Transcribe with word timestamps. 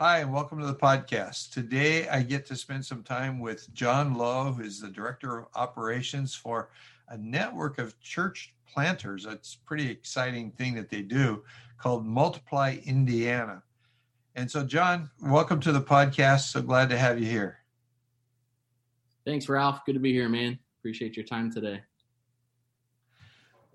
Hi, 0.00 0.20
and 0.20 0.32
welcome 0.32 0.60
to 0.60 0.66
the 0.66 0.76
podcast. 0.76 1.50
Today, 1.50 2.06
I 2.06 2.22
get 2.22 2.46
to 2.46 2.54
spend 2.54 2.84
some 2.84 3.02
time 3.02 3.40
with 3.40 3.74
Jon 3.74 4.14
Lowe, 4.14 4.52
who 4.52 4.62
is 4.62 4.80
the 4.80 4.86
Director 4.86 5.40
of 5.40 5.46
Operations 5.56 6.36
for 6.36 6.70
a 7.08 7.18
network 7.18 7.78
of 7.78 7.98
church 7.98 8.54
planters. 8.72 9.26
It's 9.26 9.54
a 9.56 9.66
pretty 9.66 9.90
exciting 9.90 10.52
thing 10.52 10.76
that 10.76 10.88
they 10.88 11.02
do 11.02 11.42
called 11.78 12.06
Multiply 12.06 12.76
Indiana. 12.86 13.64
And 14.36 14.48
so, 14.48 14.62
Jon, 14.62 15.10
welcome 15.20 15.58
to 15.58 15.72
the 15.72 15.80
podcast. 15.80 16.52
So 16.52 16.62
glad 16.62 16.90
to 16.90 16.96
have 16.96 17.18
you 17.18 17.26
here. 17.26 17.58
Thanks, 19.26 19.48
Ralph. 19.48 19.84
Good 19.84 19.94
to 19.94 20.00
be 20.00 20.12
here, 20.12 20.28
man. 20.28 20.60
Appreciate 20.78 21.16
your 21.16 21.26
time 21.26 21.50
today. 21.50 21.82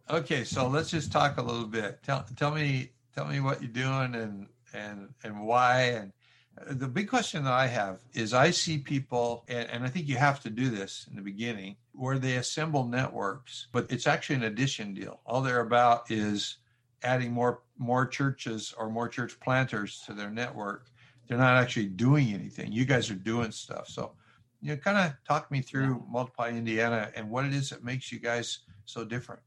Okay, 0.10 0.46
so 0.46 0.70
let's 0.70 0.90
just 0.90 1.12
talk 1.12 1.38
a 1.38 1.42
little 1.42 1.68
bit. 1.68 2.02
Tell 2.02 2.26
tell 2.38 2.52
me 2.52 2.92
tell 3.14 3.26
me 3.26 3.42
what 3.42 3.62
you're 3.62 3.70
doing 3.70 4.16
and 4.16 4.48
and 4.74 5.10
and 5.24 5.46
why 5.46 5.82
and 5.82 6.12
uh, 6.60 6.74
the 6.74 6.88
big 6.88 7.10
question 7.10 7.44
that 7.44 7.54
I 7.54 7.68
have 7.68 8.00
is 8.14 8.34
I 8.34 8.52
see 8.52 8.78
people, 8.78 9.44
and, 9.48 9.68
and, 9.70 9.84
I 9.84 9.90
think 9.90 10.08
you 10.08 10.18
have 10.18 10.40
to 10.42 10.50
do 10.50 10.70
this 10.70 11.08
in 11.10 11.16
the 11.16 11.22
beginning, 11.22 11.78
where 11.94 12.20
they 12.20 12.36
assemble 12.36 12.86
networks, 12.86 13.68
but 13.72 13.92
it's 13.92 14.08
actually 14.08 14.36
an 14.36 14.44
addition 14.44 14.94
deal. 14.94 15.22
All 15.26 15.42
they're 15.42 15.62
about 15.62 16.12
is 16.12 16.58
adding 17.02 17.32
more 17.32 17.62
more 17.78 18.06
churches 18.06 18.74
or 18.78 18.90
more 18.90 19.10
church 19.10 19.40
planters 19.40 20.04
to 20.06 20.14
their 20.14 20.30
network. 20.30 20.90
They're 21.28 21.38
not 21.38 21.62
actually 21.62 21.88
doing 21.88 22.34
anything. 22.34 22.72
You 22.72 22.86
guys 22.86 23.10
are 23.10 23.16
doing 23.16 23.52
stuff. 23.52 23.88
So, 23.88 24.14
you 24.62 24.70
know, 24.70 24.78
kind 24.78 24.98
of 24.98 25.14
talk 25.28 25.50
me 25.52 25.62
through. 25.62 26.06
Multiply 26.10 26.50
Indiana 26.50 27.12
and 27.16 27.30
what 27.30 27.46
it 27.46 27.54
is 27.54 27.72
that 27.72 27.84
makes 27.84 28.12
you 28.12 28.20
guys 28.20 28.60
so 28.86 29.04
different. 29.04 29.42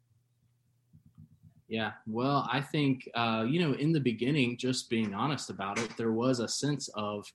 Yeah, 1.68 1.92
well, 2.06 2.48
I 2.50 2.60
think, 2.60 3.08
uh, 3.14 3.44
you 3.48 3.60
know, 3.60 3.72
in 3.72 3.92
the 3.92 4.00
beginning, 4.00 4.56
just 4.56 4.88
being 4.88 5.14
honest 5.14 5.50
about 5.50 5.78
it, 5.78 5.96
there 5.96 6.12
was 6.12 6.38
a 6.38 6.46
sense 6.46 6.88
of 6.94 7.26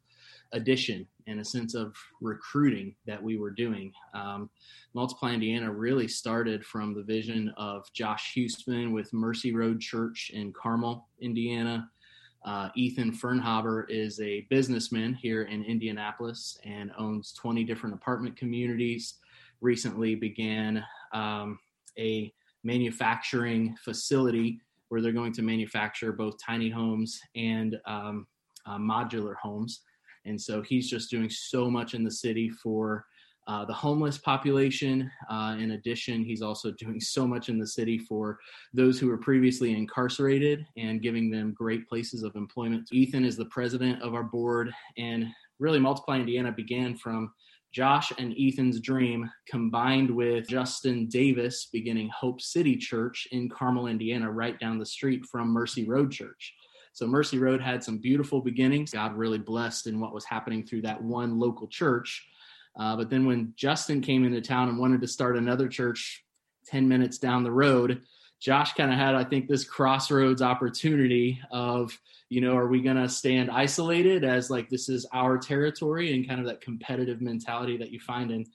addition 0.54 1.06
and 1.28 1.40
a 1.40 1.46
sense 1.46 1.76
of 1.76 1.96
recruiting 2.22 2.96
that 3.06 3.22
we 3.22 3.38
were 3.38 3.52
doing. 3.52 3.92
Um, 4.14 4.50
Multiply 4.94 5.34
Indiana 5.34 5.72
really 5.72 6.08
started 6.08 6.66
from 6.66 6.94
the 6.94 7.04
vision 7.04 7.54
of 7.58 7.92
Josh 7.94 8.34
Houston 8.34 8.94
with 8.94 9.12
Mercy 9.14 9.54
Road 9.54 9.80
Church 9.80 10.32
in 10.34 10.54
Carmel, 10.54 11.08
Indiana. 11.20 11.90
Uh, 12.44 12.70
Ethan 12.76 13.12
Fernhaber 13.12 13.86
is 13.90 14.20
a 14.20 14.48
businessman 14.50 15.14
here 15.14 15.44
in 15.44 15.64
Indianapolis 15.64 16.58
and 16.66 16.92
owns 16.98 17.34
20 17.34 17.64
different 17.64 17.95
apartment 17.95 18.36
communities. 18.36 19.16
Recently 19.62 20.16
began 20.16 20.84
um, 21.14 21.60
a 22.00 22.34
manufacturing 22.64 23.76
facility 23.84 24.59
where 24.90 25.02
they're 25.02 25.12
going 25.12 25.34
to 25.34 25.42
manufacture 25.42 26.12
both 26.12 26.36
tiny 26.44 26.70
homes 26.70 27.20
and 27.36 27.78
um, 27.86 28.28
uh, 28.66 28.78
modular 28.78 29.36
homes. 29.42 29.81
And 30.26 30.40
so 30.40 30.61
he's 30.61 30.89
just 30.89 31.10
doing 31.10 31.30
so 31.30 31.70
much 31.70 31.94
in 31.94 32.04
the 32.04 32.11
city 32.11 32.49
for 32.49 33.05
uh, 33.48 33.66
the 33.66 33.73
homeless 33.73 34.17
population. 34.17 35.10
Uh, 35.30 35.55
in 35.60 35.72
addition, 35.72 36.23
he's 36.23 36.42
also 36.42 36.72
doing 36.72 36.99
so 36.99 37.27
much 37.27 37.49
in 37.49 37.58
the 37.58 37.67
city 37.67 37.98
for 37.98 38.38
those 38.73 38.99
who 38.99 39.08
were 39.08 39.17
previously 39.17 39.73
incarcerated 39.73 40.66
and 40.78 41.02
giving 41.02 41.32
them 41.32 41.54
great 41.54 41.88
places 41.88 42.23
of 42.23 42.36
employment. 42.36 42.88
Ethan 42.92 43.26
is 43.26 43.36
the 43.36 43.45
president 43.45 44.02
of 44.02 44.14
our 44.14 44.23
board, 44.23 44.72
and 44.98 45.28
really, 45.61 45.80
Multiply 45.80 46.17
Indiana 46.17 46.52
began 46.52 46.95
from 46.95 47.32
Josh 47.72 48.11
and 48.17 48.36
Ethan's 48.38 48.82
dream 48.82 49.30
combined 49.48 50.11
with 50.11 50.49
Justin 50.49 51.08
Davis 51.08 51.70
beginning 51.72 52.10
Hope 52.10 52.42
City 52.42 52.76
Church 52.76 53.27
in 53.32 53.48
Carmel, 53.48 53.88
Indiana, 53.88 54.30
right 54.30 54.60
down 54.60 54.80
the 54.80 54.86
street 54.86 55.23
from 55.32 55.49
Mercy 55.49 55.88
Road 55.88 56.11
Church. 56.11 56.54
So 56.94 57.08
Mercy 57.08 57.38
Road 57.38 57.61
had 57.61 57.82
some 57.82 57.99
beautiful 57.99 58.42
beginnings. 58.42 58.92
God 58.92 59.16
really 59.16 59.38
blessed 59.38 59.88
in 59.88 60.02
what 60.02 60.14
was 60.14 60.26
happening 60.26 60.66
through 60.66 60.82
that 60.82 61.02
one 61.02 61.39
local 61.39 61.67
church. 61.67 62.28
Uh, 62.78 62.98
but 62.98 63.10
then 63.10 63.26
when 63.26 63.54
Justin 63.55 64.02
came 64.02 64.26
into 64.26 64.42
town 64.42 64.67
and 64.67 64.80
wanted 64.80 64.99
to 65.02 65.08
start 65.08 65.38
another 65.38 65.70
church 65.70 66.26
10 66.67 66.88
minutes 66.88 67.17
down 67.17 67.43
the 67.43 67.52
road, 67.52 68.02
Josh 68.42 68.74
kind 68.74 68.92
of 68.92 68.98
had, 68.98 69.14
I 69.14 69.24
think, 69.24 69.48
this 69.48 69.64
crossroads 69.64 70.42
opportunity 70.42 71.40
of, 71.52 71.98
you 72.30 72.42
know, 72.42 72.58
are 72.58 72.68
we 72.68 72.82
going 72.82 72.98
to 72.98 73.08
stand 73.08 73.52
isolated 73.52 74.24
as 74.24 74.50
like 74.50 74.68
this 74.68 74.90
is 74.90 75.06
our 75.14 75.38
territory 75.38 76.16
and 76.16 76.28
kind 76.28 76.40
of 76.40 76.48
that 76.48 76.60
competitive 76.60 77.22
mentality 77.22 77.78
that 77.78 77.92
you 77.92 78.00
find 78.00 78.32
in 78.32 78.46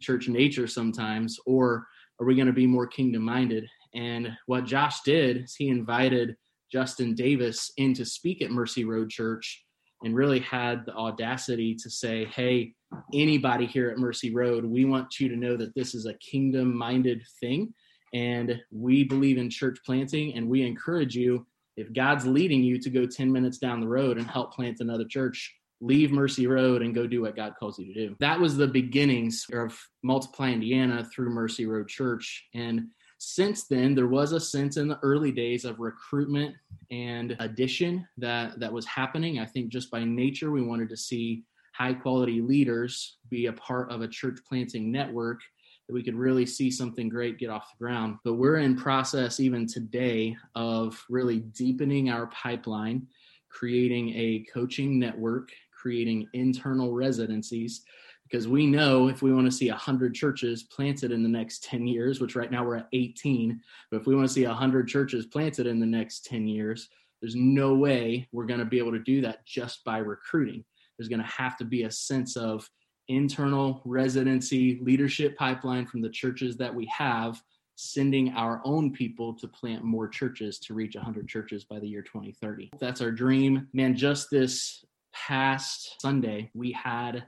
church 0.00 0.28
nature 0.28 0.66
sometimes, 0.66 1.38
or 1.46 1.86
are 2.20 2.26
we 2.26 2.34
going 2.34 2.48
to 2.48 2.52
be 2.52 2.66
more 2.66 2.88
kingdom 2.88 3.22
minded? 3.22 3.68
And 3.94 4.36
what 4.46 4.64
Josh 4.64 5.02
did 5.02 5.44
is 5.44 5.54
he 5.54 5.68
invited 5.68 6.36
Justin 6.72 7.14
Davis 7.14 7.70
in 7.76 7.94
to 7.94 8.04
speak 8.04 8.42
at 8.42 8.50
Mercy 8.50 8.84
Road 8.84 9.10
Church 9.10 9.64
and 10.02 10.16
really 10.16 10.40
had 10.40 10.84
the 10.84 10.94
audacity 10.94 11.76
to 11.76 11.88
say, 11.88 12.24
hey, 12.24 12.74
anybody 13.14 13.64
here 13.64 13.90
at 13.90 13.98
Mercy 13.98 14.34
Road, 14.34 14.64
we 14.64 14.84
want 14.84 15.20
you 15.20 15.28
to 15.28 15.36
know 15.36 15.56
that 15.56 15.74
this 15.76 15.94
is 15.94 16.06
a 16.06 16.14
kingdom 16.14 16.76
minded 16.76 17.22
thing 17.40 17.72
and 18.12 18.60
we 18.70 19.04
believe 19.04 19.38
in 19.38 19.50
church 19.50 19.78
planting, 19.84 20.34
and 20.34 20.48
we 20.48 20.62
encourage 20.62 21.14
you 21.14 21.46
if 21.76 21.92
God's 21.92 22.26
leading 22.26 22.62
you 22.62 22.80
to 22.80 22.90
go 22.90 23.06
10 23.06 23.30
minutes 23.30 23.58
down 23.58 23.80
the 23.80 23.88
road 23.88 24.16
and 24.16 24.26
help 24.26 24.54
plant 24.54 24.80
another 24.80 25.04
church, 25.04 25.54
leave 25.80 26.10
Mercy 26.10 26.46
Road 26.46 26.82
and 26.82 26.94
go 26.94 27.06
do 27.06 27.22
what 27.22 27.36
God 27.36 27.52
calls 27.58 27.78
you 27.78 27.92
to 27.92 28.08
do. 28.08 28.16
That 28.18 28.40
was 28.40 28.56
the 28.56 28.66
beginnings 28.66 29.44
of 29.52 29.78
Multiply 30.02 30.50
Indiana 30.50 31.04
through 31.04 31.30
Mercy 31.30 31.66
Road 31.66 31.88
Church. 31.88 32.46
And 32.54 32.88
since 33.18 33.66
then, 33.66 33.94
there 33.94 34.06
was 34.06 34.32
a 34.32 34.40
sense 34.40 34.76
in 34.78 34.88
the 34.88 34.98
early 35.02 35.32
days 35.32 35.64
of 35.64 35.80
recruitment 35.80 36.54
and 36.90 37.36
addition 37.40 38.06
that, 38.18 38.58
that 38.58 38.72
was 38.72 38.86
happening. 38.86 39.38
I 39.38 39.46
think 39.46 39.68
just 39.68 39.90
by 39.90 40.04
nature, 40.04 40.50
we 40.50 40.62
wanted 40.62 40.88
to 40.90 40.96
see 40.96 41.44
high 41.74 41.94
quality 41.94 42.40
leaders 42.40 43.18
be 43.28 43.46
a 43.46 43.52
part 43.52 43.90
of 43.90 44.00
a 44.00 44.08
church 44.08 44.38
planting 44.48 44.90
network 44.90 45.40
that 45.86 45.94
we 45.94 46.02
could 46.02 46.14
really 46.14 46.46
see 46.46 46.70
something 46.70 47.08
great 47.08 47.38
get 47.38 47.50
off 47.50 47.70
the 47.70 47.84
ground. 47.84 48.18
But 48.24 48.34
we're 48.34 48.58
in 48.58 48.76
process 48.76 49.40
even 49.40 49.66
today 49.66 50.36
of 50.54 51.02
really 51.08 51.40
deepening 51.40 52.10
our 52.10 52.26
pipeline, 52.28 53.06
creating 53.48 54.12
a 54.14 54.44
coaching 54.52 54.98
network, 54.98 55.50
creating 55.72 56.28
internal 56.32 56.92
residencies 56.92 57.82
because 58.28 58.48
we 58.48 58.66
know 58.66 59.08
if 59.08 59.22
we 59.22 59.32
want 59.32 59.46
to 59.46 59.52
see 59.52 59.70
100 59.70 60.14
churches 60.14 60.64
planted 60.64 61.12
in 61.12 61.22
the 61.22 61.28
next 61.28 61.62
10 61.64 61.86
years 61.86 62.20
which 62.20 62.34
right 62.34 62.50
now 62.50 62.64
we're 62.64 62.76
at 62.76 62.88
18 62.92 63.60
but 63.90 64.00
if 64.00 64.06
we 64.06 64.16
want 64.16 64.26
to 64.26 64.32
see 64.32 64.46
100 64.46 64.88
churches 64.88 65.26
planted 65.26 65.66
in 65.66 65.78
the 65.78 65.86
next 65.86 66.24
10 66.24 66.46
years 66.46 66.88
there's 67.20 67.36
no 67.36 67.74
way 67.74 68.26
we're 68.32 68.46
going 68.46 68.60
to 68.60 68.66
be 68.66 68.78
able 68.78 68.92
to 68.92 68.98
do 68.98 69.20
that 69.20 69.46
just 69.46 69.84
by 69.84 69.98
recruiting 69.98 70.64
there's 70.98 71.08
going 71.08 71.22
to 71.22 71.26
have 71.26 71.56
to 71.56 71.64
be 71.64 71.84
a 71.84 71.90
sense 71.90 72.36
of 72.36 72.68
internal 73.08 73.80
residency 73.84 74.78
leadership 74.82 75.36
pipeline 75.36 75.86
from 75.86 76.00
the 76.00 76.10
churches 76.10 76.56
that 76.56 76.74
we 76.74 76.86
have 76.86 77.40
sending 77.76 78.32
our 78.32 78.62
own 78.64 78.90
people 78.90 79.34
to 79.34 79.46
plant 79.46 79.84
more 79.84 80.08
churches 80.08 80.58
to 80.58 80.72
reach 80.72 80.94
100 80.94 81.28
churches 81.28 81.64
by 81.64 81.78
the 81.78 81.88
year 81.88 82.02
2030 82.02 82.70
that's 82.80 83.00
our 83.00 83.10
dream. 83.10 83.68
Man 83.72 83.96
just 83.96 84.30
this 84.30 84.84
past 85.12 86.00
sunday 86.00 86.50
we 86.54 86.72
had 86.72 87.26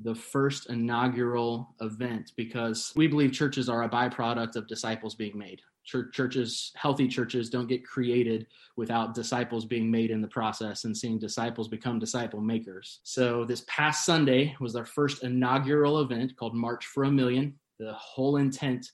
the 0.00 0.14
first 0.14 0.70
inaugural 0.70 1.74
event 1.80 2.32
because 2.36 2.92
we 2.96 3.06
believe 3.06 3.32
churches 3.32 3.68
are 3.68 3.84
a 3.84 3.88
byproduct 3.88 4.56
of 4.56 4.66
disciples 4.66 5.14
being 5.14 5.38
made 5.38 5.60
church, 5.84 6.14
churches, 6.14 6.72
healthy 6.76 7.08
churches, 7.08 7.50
don't 7.50 7.68
get 7.68 7.86
created 7.86 8.46
without 8.76 9.14
disciples 9.14 9.64
being 9.64 9.90
made 9.90 10.10
in 10.10 10.20
the 10.20 10.28
process 10.28 10.84
and 10.84 10.96
seeing 10.96 11.18
disciples 11.18 11.68
become 11.68 11.98
disciple 11.98 12.40
makers. 12.40 13.00
So 13.02 13.44
this 13.44 13.64
past 13.68 14.04
Sunday 14.04 14.54
was 14.60 14.76
our 14.76 14.86
first 14.86 15.22
inaugural 15.22 16.00
event 16.00 16.36
called 16.36 16.54
March 16.54 16.86
for 16.86 17.04
a 17.04 17.10
Million. 17.10 17.54
The 17.78 17.92
whole 17.94 18.36
intent 18.36 18.86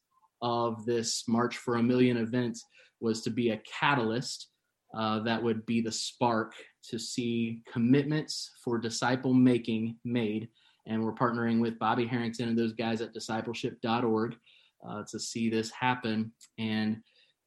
of 0.43 0.85
this 0.87 1.25
March 1.29 1.57
for 1.57 1.77
a 1.77 1.83
Million 1.83 2.17
event 2.17 2.59
was 3.01 3.23
to 3.23 3.31
be 3.31 3.51
a 3.51 3.61
catalyst 3.79 4.49
uh, 4.97 5.21
that 5.21 5.43
would 5.43 5.67
be 5.67 5.81
the 5.81 5.93
spark 5.93 6.55
to 6.91 6.99
see 6.99 7.63
commitments 7.71 8.51
for 8.65 8.79
disciple 8.79 9.35
making 9.35 9.97
made. 10.05 10.49
And 10.87 11.05
we're 11.05 11.13
partnering 11.13 11.61
with 11.61 11.79
Bobby 11.79 12.07
Harrington 12.07 12.49
and 12.49 12.59
those 12.59 12.73
guys 12.73 13.03
at 13.03 13.13
discipleship.org 13.13 14.37
uh, 14.87 15.03
to 15.11 15.19
see 15.19 15.49
this 15.49 15.71
happen. 15.71 16.33
And 16.59 16.99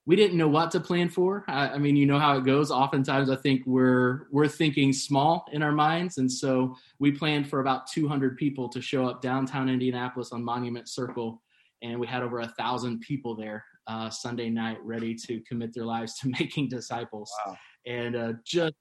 we 0.05 0.15
didn't 0.15 0.37
know 0.37 0.47
what 0.47 0.71
to 0.71 0.79
plan 0.79 1.09
for. 1.09 1.45
I, 1.47 1.69
I, 1.69 1.77
mean, 1.77 1.95
you 1.95 2.05
know 2.05 2.19
how 2.19 2.37
it 2.37 2.45
goes. 2.45 2.71
Oftentimes, 2.71 3.29
I 3.29 3.35
think 3.35 3.61
we're 3.65 4.27
we're 4.31 4.47
thinking 4.47 4.93
small 4.93 5.45
in 5.51 5.61
our 5.61 5.71
minds, 5.71 6.17
and 6.17 6.31
so 6.31 6.75
we 6.99 7.11
planned 7.11 7.47
for 7.47 7.59
about 7.59 7.87
200 7.87 8.35
people 8.35 8.67
to 8.69 8.81
show 8.81 9.05
up 9.07 9.21
downtown 9.21 9.69
Indianapolis 9.69 10.31
on 10.31 10.43
Monument 10.43 10.89
Circle, 10.89 11.41
and 11.83 11.99
we 11.99 12.07
had 12.07 12.23
over 12.23 12.39
a 12.39 12.47
thousand 12.47 13.01
people 13.01 13.35
there 13.35 13.63
uh, 13.87 14.09
Sunday 14.09 14.49
night, 14.49 14.77
ready 14.83 15.13
to 15.13 15.39
commit 15.41 15.73
their 15.73 15.85
lives 15.85 16.17
to 16.19 16.29
making 16.39 16.69
disciples. 16.69 17.31
Wow. 17.45 17.55
And 17.85 18.15
uh, 18.15 18.33
just 18.43 18.75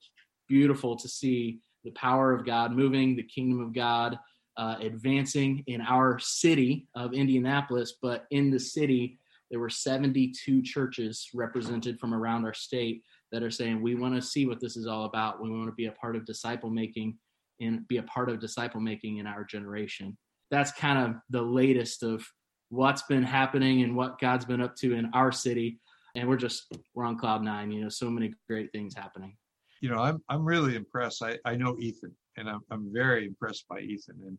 beautiful 0.48 0.96
to 0.96 1.08
see 1.08 1.60
the 1.84 1.90
power 1.92 2.32
of 2.32 2.44
God 2.44 2.72
moving, 2.72 3.14
the 3.16 3.22
kingdom 3.22 3.60
of 3.60 3.74
God 3.74 4.18
uh, 4.60 4.76
advancing 4.82 5.64
in 5.68 5.80
our 5.80 6.18
city 6.18 6.86
of 6.94 7.14
Indianapolis, 7.14 7.94
but 8.02 8.26
in 8.30 8.50
the 8.50 8.60
city 8.60 9.18
there 9.50 9.58
were 9.58 9.70
72 9.70 10.62
churches 10.62 11.28
represented 11.34 11.98
from 11.98 12.14
around 12.14 12.44
our 12.44 12.54
state 12.54 13.02
that 13.32 13.42
are 13.42 13.50
saying 13.50 13.80
we 13.80 13.94
want 13.94 14.14
to 14.14 14.22
see 14.22 14.46
what 14.46 14.60
this 14.60 14.76
is 14.76 14.86
all 14.86 15.06
about. 15.06 15.42
We 15.42 15.50
want 15.50 15.66
to 15.66 15.72
be 15.72 15.86
a 15.86 15.92
part 15.92 16.14
of 16.14 16.26
disciple 16.26 16.68
making 16.68 17.16
and 17.60 17.88
be 17.88 17.96
a 17.96 18.02
part 18.02 18.28
of 18.28 18.38
disciple 18.38 18.80
making 18.80 19.16
in 19.16 19.26
our 19.26 19.44
generation. 19.44 20.16
That's 20.50 20.72
kind 20.72 20.98
of 20.98 21.20
the 21.30 21.42
latest 21.42 22.02
of 22.02 22.24
what's 22.68 23.02
been 23.02 23.22
happening 23.22 23.82
and 23.82 23.96
what 23.96 24.20
god's 24.20 24.44
been 24.44 24.60
up 24.60 24.76
to 24.76 24.94
in 24.94 25.10
our 25.12 25.32
city 25.32 25.80
and 26.14 26.28
we're 26.28 26.36
just 26.36 26.72
we're 26.94 27.04
on 27.04 27.18
cloud 27.18 27.42
nine 27.42 27.72
you 27.72 27.82
know 27.82 27.88
so 27.88 28.08
many 28.08 28.32
great 28.46 28.70
things 28.70 28.94
happening. 28.94 29.36
You 29.80 29.88
know 29.90 29.98
i'm 29.98 30.22
i'm 30.28 30.44
really 30.44 30.76
impressed. 30.76 31.22
I 31.22 31.38
i 31.44 31.56
know 31.56 31.76
ethan 31.80 32.14
and 32.36 32.48
i'm, 32.48 32.60
I'm 32.70 32.92
very 32.92 33.26
impressed 33.26 33.66
by 33.68 33.80
ethan 33.80 34.20
and 34.24 34.38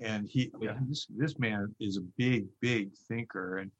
and 0.00 0.28
he 0.28 0.50
yeah. 0.60 0.76
this 0.88 1.06
this 1.16 1.38
man 1.38 1.74
is 1.80 1.96
a 1.96 2.02
big 2.16 2.46
big 2.60 2.92
thinker 3.08 3.58
and 3.58 3.70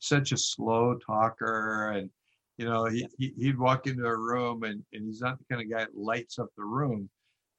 such 0.00 0.32
a 0.32 0.36
slow 0.36 0.96
talker 1.04 1.92
and 1.92 2.10
you 2.56 2.64
know 2.64 2.84
he, 2.86 3.06
he 3.18 3.46
would 3.48 3.58
walk 3.58 3.86
into 3.86 4.04
a 4.04 4.16
room 4.16 4.64
and, 4.64 4.82
and 4.92 5.06
he's 5.06 5.20
not 5.20 5.38
the 5.38 5.44
kind 5.50 5.62
of 5.62 5.70
guy 5.70 5.84
that 5.84 5.96
lights 5.96 6.38
up 6.38 6.48
the 6.56 6.64
room. 6.64 7.08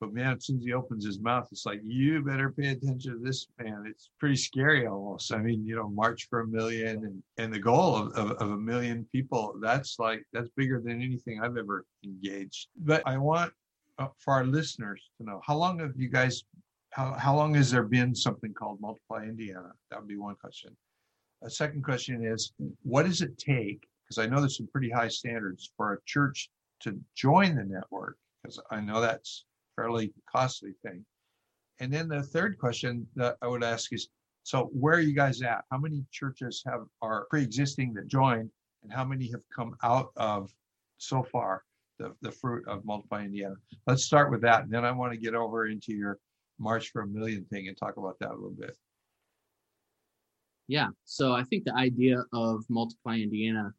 But 0.01 0.13
man 0.13 0.37
as 0.37 0.45
soon 0.45 0.57
as 0.57 0.63
he 0.63 0.73
opens 0.73 1.05
his 1.05 1.19
mouth 1.19 1.47
it's 1.51 1.65
like 1.65 1.81
you 1.83 2.21
better 2.21 2.51
pay 2.51 2.69
attention 2.69 3.13
to 3.13 3.19
this 3.19 3.47
man. 3.59 3.83
It's 3.85 4.11
pretty 4.19 4.37
scary 4.37 4.87
almost. 4.87 5.33
I 5.33 5.37
mean 5.37 5.65
you 5.65 5.75
know 5.75 5.89
march 5.89 6.27
for 6.29 6.41
a 6.41 6.47
million 6.47 7.03
and 7.03 7.23
and 7.37 7.53
the 7.53 7.59
goal 7.59 7.95
of, 7.95 8.13
of, 8.13 8.31
of 8.31 8.51
a 8.51 8.57
million 8.57 9.05
people 9.11 9.55
that's 9.61 9.99
like 9.99 10.23
that's 10.31 10.49
bigger 10.55 10.81
than 10.81 11.01
anything 11.01 11.41
i've 11.41 11.57
ever 11.57 11.85
engaged. 12.05 12.67
But 12.77 13.03
i 13.05 13.17
want 13.17 13.51
uh, 13.97 14.07
for 14.17 14.33
our 14.33 14.45
listeners 14.45 15.01
to 15.17 15.25
know 15.25 15.41
how 15.45 15.57
long 15.57 15.79
have 15.79 15.97
you 15.97 16.07
guys 16.07 16.43
how, 16.91 17.13
how 17.13 17.35
long 17.35 17.53
has 17.55 17.69
there 17.71 17.83
been 17.83 18.15
something 18.15 18.53
called 18.53 18.79
multiply 18.81 19.23
indiana 19.23 19.71
that 19.89 19.99
would 19.99 20.07
be 20.07 20.17
one 20.17 20.35
question 20.35 20.75
a 21.41 21.49
second 21.49 21.83
question 21.83 22.25
is, 22.25 22.51
what 22.83 23.05
does 23.05 23.21
it 23.21 23.37
take? 23.37 23.87
Because 24.03 24.17
I 24.17 24.25
know 24.25 24.39
there's 24.39 24.57
some 24.57 24.67
pretty 24.67 24.89
high 24.89 25.07
standards 25.07 25.71
for 25.77 25.93
a 25.93 25.97
church 26.05 26.49
to 26.81 26.99
join 27.15 27.55
the 27.55 27.63
network, 27.63 28.17
because 28.41 28.59
I 28.71 28.81
know 28.81 28.99
that's 28.99 29.45
fairly 29.75 30.13
costly 30.29 30.73
thing. 30.83 31.05
And 31.79 31.93
then 31.93 32.09
the 32.09 32.23
third 32.23 32.57
question 32.57 33.07
that 33.15 33.37
I 33.41 33.47
would 33.47 33.63
ask 33.63 33.93
is, 33.93 34.09
so 34.43 34.69
where 34.73 34.95
are 34.95 35.01
you 35.01 35.13
guys 35.13 35.41
at? 35.41 35.63
How 35.71 35.77
many 35.77 36.03
churches 36.11 36.63
have 36.65 36.81
are 37.01 37.27
pre-existing 37.29 37.93
that 37.93 38.07
joined, 38.07 38.49
and 38.83 38.91
how 38.91 39.05
many 39.05 39.29
have 39.31 39.41
come 39.55 39.75
out 39.83 40.11
of 40.17 40.51
so 40.97 41.23
far 41.23 41.63
the, 41.99 42.13
the 42.21 42.31
fruit 42.31 42.67
of 42.67 42.83
Multiply 42.83 43.23
Indiana? 43.23 43.55
Let's 43.87 44.03
start 44.03 44.31
with 44.31 44.41
that, 44.41 44.63
and 44.63 44.71
then 44.71 44.83
I 44.83 44.91
want 44.91 45.13
to 45.13 45.19
get 45.19 45.35
over 45.35 45.67
into 45.67 45.93
your 45.93 46.17
March 46.59 46.91
for 46.91 47.01
a 47.01 47.07
Million 47.07 47.45
thing 47.45 47.67
and 47.67 47.77
talk 47.77 47.97
about 47.97 48.17
that 48.19 48.31
a 48.31 48.35
little 48.35 48.49
bit. 48.51 48.75
Yeah. 50.67 50.89
So 51.05 51.33
I 51.33 51.43
think 51.43 51.63
the 51.63 51.75
idea 51.75 52.23
of 52.31 52.63
Multiply 52.69 53.15
Indiana 53.15 53.73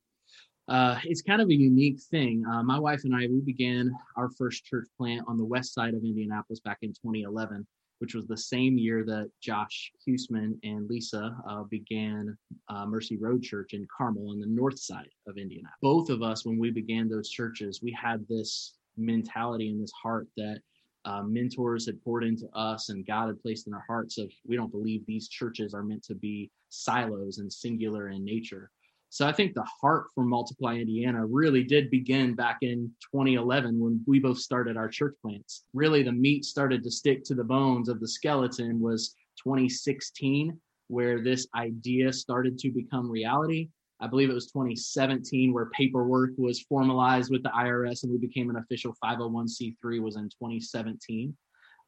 uh, 0.70 0.96
it's 1.02 1.20
kind 1.20 1.42
of 1.42 1.48
a 1.48 1.54
unique 1.54 2.00
thing. 2.00 2.44
Uh, 2.46 2.62
my 2.62 2.78
wife 2.78 3.02
and 3.02 3.14
I, 3.14 3.26
we 3.26 3.40
began 3.40 3.92
our 4.16 4.30
first 4.30 4.64
church 4.64 4.86
plant 4.96 5.24
on 5.26 5.36
the 5.36 5.44
west 5.44 5.74
side 5.74 5.94
of 5.94 6.04
Indianapolis 6.04 6.60
back 6.60 6.78
in 6.82 6.90
2011, 6.90 7.66
which 7.98 8.14
was 8.14 8.28
the 8.28 8.36
same 8.36 8.78
year 8.78 9.04
that 9.04 9.32
Josh 9.42 9.90
Husmann 10.06 10.60
and 10.62 10.88
Lisa 10.88 11.36
uh, 11.48 11.64
began 11.64 12.38
uh, 12.68 12.86
Mercy 12.86 13.16
Road 13.16 13.42
Church 13.42 13.72
in 13.72 13.84
Carmel 13.94 14.30
on 14.30 14.38
the 14.38 14.46
north 14.46 14.78
side 14.78 15.10
of 15.26 15.38
Indiana. 15.38 15.70
Both 15.82 16.08
of 16.08 16.22
us, 16.22 16.46
when 16.46 16.56
we 16.56 16.70
began 16.70 17.08
those 17.08 17.30
churches, 17.30 17.80
we 17.82 17.92
had 18.00 18.24
this 18.28 18.74
mentality 18.96 19.70
and 19.70 19.82
this 19.82 19.92
heart 20.00 20.28
that 20.36 20.60
uh, 21.04 21.22
mentors 21.22 21.86
had 21.86 22.02
poured 22.04 22.24
into 22.24 22.46
us 22.54 22.88
and 22.88 23.06
God 23.06 23.28
had 23.28 23.42
placed 23.42 23.66
in 23.66 23.74
our 23.74 23.84
hearts 23.86 24.18
of 24.18 24.30
we 24.46 24.56
don't 24.56 24.70
believe 24.70 25.04
these 25.06 25.28
churches 25.28 25.74
are 25.74 25.82
meant 25.82 26.02
to 26.04 26.14
be 26.14 26.50
silos 26.68 27.38
and 27.38 27.52
singular 27.52 28.08
in 28.08 28.24
nature. 28.24 28.70
So 29.12 29.26
I 29.26 29.32
think 29.32 29.54
the 29.54 29.66
heart 29.80 30.06
for 30.14 30.24
Multiply 30.24 30.76
Indiana 30.76 31.26
really 31.26 31.64
did 31.64 31.90
begin 31.90 32.34
back 32.34 32.58
in 32.62 32.92
2011 33.12 33.78
when 33.80 34.00
we 34.06 34.20
both 34.20 34.38
started 34.38 34.76
our 34.76 34.88
church 34.88 35.16
plants. 35.20 35.64
Really, 35.74 36.04
the 36.04 36.12
meat 36.12 36.44
started 36.44 36.84
to 36.84 36.92
stick 36.92 37.24
to 37.24 37.34
the 37.34 37.42
bones 37.42 37.88
of 37.88 37.98
the 37.98 38.06
skeleton 38.06 38.78
was 38.78 39.16
2016, 39.42 40.56
where 40.86 41.24
this 41.24 41.48
idea 41.56 42.12
started 42.12 42.56
to 42.58 42.70
become 42.70 43.10
reality. 43.10 43.68
I 44.00 44.06
believe 44.06 44.30
it 44.30 44.34
was 44.34 44.46
2017 44.46 45.52
where 45.52 45.66
paperwork 45.66 46.30
was 46.38 46.60
formalized 46.60 47.30
with 47.30 47.42
the 47.42 47.50
IRS 47.50 48.02
and 48.02 48.12
we 48.12 48.18
became 48.18 48.48
an 48.48 48.56
official 48.56 48.94
501c3 49.04 50.00
was 50.00 50.16
in 50.16 50.28
2017. 50.30 51.36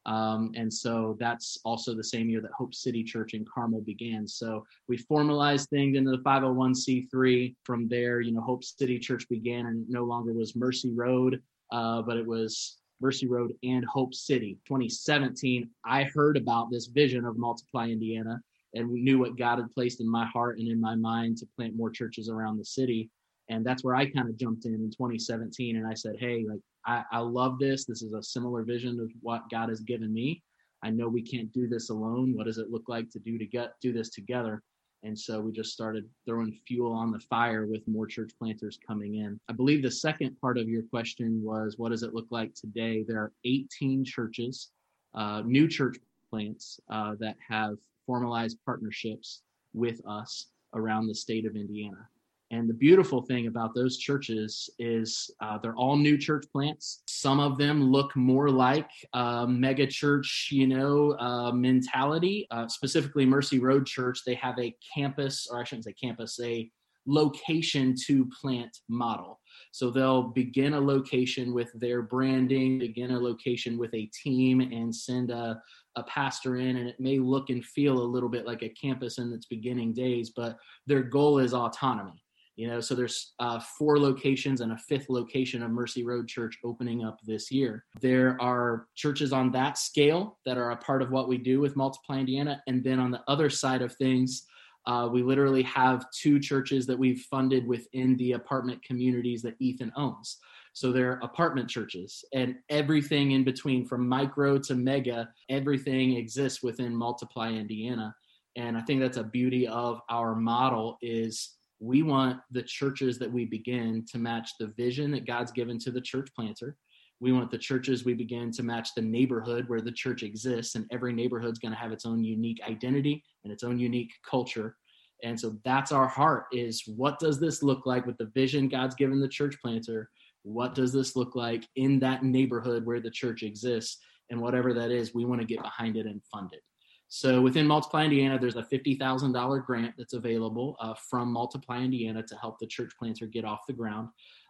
Um, 0.05 0.51
and 0.55 0.71
so 0.71 1.15
that's 1.19 1.57
also 1.63 1.95
the 1.95 2.03
same 2.03 2.29
year 2.29 2.41
that 2.41 2.51
Hope 2.51 2.75
City 2.75 3.03
Church 3.03 3.33
in 3.33 3.45
Carmel 3.45 3.81
began. 3.81 4.27
So 4.27 4.65
we 4.87 4.97
formalized 4.97 5.69
things 5.69 5.97
into 5.97 6.11
the 6.11 6.17
501c3. 6.17 7.55
From 7.63 7.87
there, 7.87 8.19
you 8.19 8.33
know, 8.33 8.41
Hope 8.41 8.63
City 8.63 8.99
Church 8.99 9.27
began 9.29 9.67
and 9.67 9.89
no 9.89 10.03
longer 10.03 10.33
was 10.33 10.55
Mercy 10.55 10.91
Road, 10.91 11.41
uh, 11.71 12.01
but 12.01 12.17
it 12.17 12.25
was 12.25 12.77
Mercy 12.99 13.27
Road 13.27 13.53
and 13.63 13.85
Hope 13.85 14.13
City. 14.13 14.57
2017, 14.67 15.69
I 15.85 16.03
heard 16.03 16.37
about 16.37 16.69
this 16.69 16.87
vision 16.87 17.25
of 17.25 17.37
Multiply 17.37 17.87
Indiana 17.87 18.41
and 18.73 18.89
we 18.89 19.01
knew 19.01 19.19
what 19.19 19.37
God 19.37 19.59
had 19.59 19.71
placed 19.71 20.01
in 20.01 20.09
my 20.09 20.25
heart 20.25 20.57
and 20.59 20.67
in 20.67 20.81
my 20.81 20.95
mind 20.95 21.37
to 21.37 21.47
plant 21.55 21.75
more 21.75 21.89
churches 21.89 22.29
around 22.29 22.57
the 22.57 22.65
city. 22.65 23.09
And 23.49 23.65
that's 23.65 23.83
where 23.83 23.95
I 23.95 24.09
kind 24.09 24.29
of 24.29 24.37
jumped 24.37 24.65
in 24.65 24.73
in 24.73 24.89
2017 24.89 25.75
and 25.75 25.85
I 25.85 25.93
said, 25.93 26.15
Hey, 26.19 26.45
like, 26.47 26.61
I, 26.85 27.03
I 27.11 27.19
love 27.19 27.59
this. 27.59 27.85
This 27.85 28.01
is 28.01 28.13
a 28.13 28.23
similar 28.23 28.63
vision 28.63 28.99
of 28.99 29.09
what 29.21 29.49
God 29.49 29.69
has 29.69 29.81
given 29.81 30.13
me. 30.13 30.41
I 30.83 30.89
know 30.89 31.07
we 31.07 31.21
can't 31.21 31.51
do 31.53 31.67
this 31.67 31.89
alone. 31.89 32.33
What 32.35 32.45
does 32.45 32.57
it 32.57 32.71
look 32.71 32.83
like 32.87 33.09
to 33.11 33.19
do 33.19 33.37
to 33.37 33.45
get 33.45 33.73
do 33.81 33.93
this 33.93 34.09
together? 34.09 34.61
And 35.03 35.17
so 35.17 35.41
we 35.41 35.51
just 35.51 35.73
started 35.73 36.09
throwing 36.25 36.57
fuel 36.65 36.93
on 36.93 37.11
the 37.11 37.19
fire 37.19 37.65
with 37.65 37.85
more 37.87 38.07
church 38.07 38.31
planters 38.39 38.79
coming 38.85 39.15
in. 39.15 39.37
I 39.49 39.53
believe 39.53 39.83
the 39.83 39.91
second 39.91 40.39
part 40.39 40.57
of 40.57 40.69
your 40.69 40.83
question 40.83 41.41
was 41.43 41.77
what 41.77 41.89
does 41.89 42.03
it 42.03 42.13
look 42.13 42.27
like 42.31 42.53
today? 42.53 43.03
There 43.05 43.19
are 43.19 43.33
18 43.43 44.05
churches, 44.05 44.71
uh, 45.13 45.41
new 45.45 45.67
church 45.67 45.97
plants 46.29 46.79
uh, 46.89 47.15
that 47.19 47.35
have 47.47 47.75
formalized 48.05 48.57
partnerships 48.65 49.41
with 49.73 50.01
us 50.07 50.47
around 50.73 51.07
the 51.07 51.15
state 51.15 51.45
of 51.45 51.55
Indiana. 51.55 52.07
And 52.51 52.69
the 52.69 52.73
beautiful 52.73 53.23
thing 53.23 53.47
about 53.47 53.73
those 53.73 53.97
churches 53.97 54.69
is 54.77 55.31
uh, 55.41 55.57
they're 55.57 55.75
all 55.75 55.95
new 55.95 56.19
church 56.19 56.45
plants. 56.51 57.01
Some 57.07 57.39
of 57.39 57.57
them 57.57 57.91
look 57.91 58.15
more 58.15 58.49
like 58.49 58.89
uh, 59.13 59.47
mega 59.47 59.87
church, 59.87 60.49
you 60.51 60.67
know, 60.67 61.17
uh, 61.19 61.51
mentality. 61.51 62.45
Uh, 62.51 62.67
specifically, 62.67 63.25
Mercy 63.25 63.57
Road 63.57 63.87
Church, 63.87 64.21
they 64.23 64.35
have 64.35 64.59
a 64.59 64.75
campus, 64.95 65.47
or 65.49 65.59
I 65.59 65.63
shouldn't 65.63 65.85
say 65.85 65.93
campus, 65.93 66.39
a 66.43 66.69
location 67.07 67.95
to 68.05 68.29
plant 68.39 68.77
model. 68.87 69.39
So 69.71 69.89
they'll 69.89 70.23
begin 70.23 70.73
a 70.75 70.79
location 70.79 71.53
with 71.53 71.71
their 71.73 72.03
branding, 72.03 72.77
begin 72.79 73.11
a 73.11 73.19
location 73.19 73.79
with 73.79 73.93
a 73.95 74.09
team, 74.23 74.61
and 74.61 74.95
send 74.95 75.31
a 75.31 75.59
a 75.95 76.03
pastor 76.03 76.57
in 76.57 76.77
and 76.77 76.87
it 76.89 76.99
may 76.99 77.19
look 77.19 77.49
and 77.49 77.63
feel 77.63 77.99
a 77.99 78.03
little 78.03 78.29
bit 78.29 78.45
like 78.45 78.63
a 78.63 78.69
campus 78.69 79.17
in 79.17 79.31
its 79.33 79.45
beginning 79.45 79.93
days 79.93 80.31
but 80.35 80.57
their 80.87 81.03
goal 81.03 81.39
is 81.39 81.53
autonomy 81.53 82.23
you 82.55 82.67
know? 82.67 82.79
So 82.79 82.95
there's 82.95 83.33
uh, 83.39 83.59
four 83.59 83.99
locations 83.99 84.61
and 84.61 84.73
a 84.73 84.77
fifth 84.77 85.09
location 85.09 85.63
of 85.63 85.71
mercy 85.71 86.03
road 86.03 86.27
church 86.27 86.57
opening 86.63 87.03
up 87.03 87.19
this 87.25 87.51
year. 87.51 87.85
There 88.01 88.39
are 88.41 88.87
churches 88.95 89.33
on 89.33 89.51
that 89.51 89.77
scale 89.77 90.37
that 90.45 90.57
are 90.57 90.71
a 90.71 90.77
part 90.77 91.01
of 91.01 91.11
what 91.11 91.27
we 91.27 91.37
do 91.37 91.59
with 91.59 91.75
multiply 91.75 92.17
indiana 92.17 92.61
and 92.67 92.83
then 92.83 92.99
on 92.99 93.11
the 93.11 93.21
other 93.27 93.49
side 93.49 93.81
of 93.81 93.95
things 93.95 94.45
uh, 94.85 95.07
we 95.11 95.23
literally 95.23 95.63
have 95.63 96.05
two 96.11 96.39
churches 96.39 96.85
that 96.85 96.99
we've 96.99 97.21
funded 97.21 97.65
within 97.65 98.17
the 98.17 98.33
apartment 98.33 98.83
communities 98.83 99.41
that 99.41 99.55
ethan 99.59 99.91
owns 99.95 100.39
so 100.73 100.91
they're 100.91 101.19
apartment 101.23 101.69
churches 101.69 102.25
and 102.33 102.55
everything 102.69 103.31
in 103.31 103.43
between 103.43 103.85
from 103.85 104.07
micro 104.07 104.57
to 104.57 104.75
mega, 104.75 105.29
everything 105.49 106.17
exists 106.17 106.63
within 106.63 106.95
Multiply 106.95 107.51
Indiana. 107.51 108.15
And 108.55 108.77
I 108.77 108.81
think 108.81 108.99
that's 108.99 109.17
a 109.17 109.23
beauty 109.23 109.67
of 109.67 110.01
our 110.09 110.35
model 110.35 110.97
is 111.01 111.55
we 111.79 112.01
want 112.01 112.39
the 112.51 112.63
churches 112.63 113.19
that 113.19 113.31
we 113.31 113.45
begin 113.45 114.05
to 114.11 114.17
match 114.17 114.51
the 114.59 114.67
vision 114.67 115.11
that 115.11 115.27
God's 115.27 115.51
given 115.51 115.77
to 115.79 115.91
the 115.91 116.01
church 116.01 116.29
planter. 116.35 116.77
We 117.19 117.31
want 117.31 117.51
the 117.51 117.57
churches 117.57 118.03
we 118.03 118.13
begin 118.13 118.51
to 118.51 118.63
match 118.63 118.95
the 118.95 119.01
neighborhood 119.01 119.69
where 119.69 119.81
the 119.81 119.91
church 119.91 120.23
exists, 120.23 120.75
and 120.75 120.85
every 120.91 121.13
neighborhood's 121.13 121.59
going 121.59 121.71
to 121.71 121.79
have 121.79 121.91
its 121.91 122.05
own 122.05 122.23
unique 122.23 122.59
identity 122.67 123.23
and 123.43 123.53
its 123.53 123.63
own 123.63 123.79
unique 123.79 124.13
culture 124.29 124.75
And 125.23 125.39
so 125.39 125.57
that's 125.63 125.91
our 125.91 126.07
heart 126.07 126.45
is 126.51 126.83
what 126.85 127.17
does 127.17 127.39
this 127.39 127.63
look 127.63 127.85
like 127.85 128.05
with 128.05 128.17
the 128.17 128.25
vision 128.33 128.67
God's 128.67 128.95
given 128.95 129.19
the 129.19 129.27
church 129.27 129.55
planter? 129.61 130.09
What 130.43 130.75
does 130.75 130.93
this 130.93 131.15
look 131.15 131.35
like 131.35 131.67
in 131.75 131.99
that 131.99 132.23
neighborhood 132.23 132.85
where 132.85 132.99
the 132.99 133.09
church 133.09 133.43
exists? 133.43 133.97
And 134.29 134.39
whatever 134.39 134.73
that 134.73 134.91
is, 134.91 135.13
we 135.13 135.25
want 135.25 135.41
to 135.41 135.47
get 135.47 135.61
behind 135.61 135.97
it 135.97 136.05
and 136.05 136.21
fund 136.31 136.49
it. 136.53 136.61
So 137.07 137.41
within 137.41 137.67
Multiply 137.67 138.05
Indiana, 138.05 138.39
there's 138.39 138.55
a 138.55 138.63
$50,000 138.63 139.65
grant 139.65 139.93
that's 139.97 140.13
available 140.13 140.75
uh, 140.79 140.95
from 141.09 141.31
Multiply 141.31 141.79
Indiana 141.79 142.23
to 142.23 142.35
help 142.37 142.57
the 142.59 142.67
church 142.67 142.91
planter 142.97 143.27
get 143.27 143.45
off 143.45 143.67
the 143.67 143.73
ground. 143.73 144.09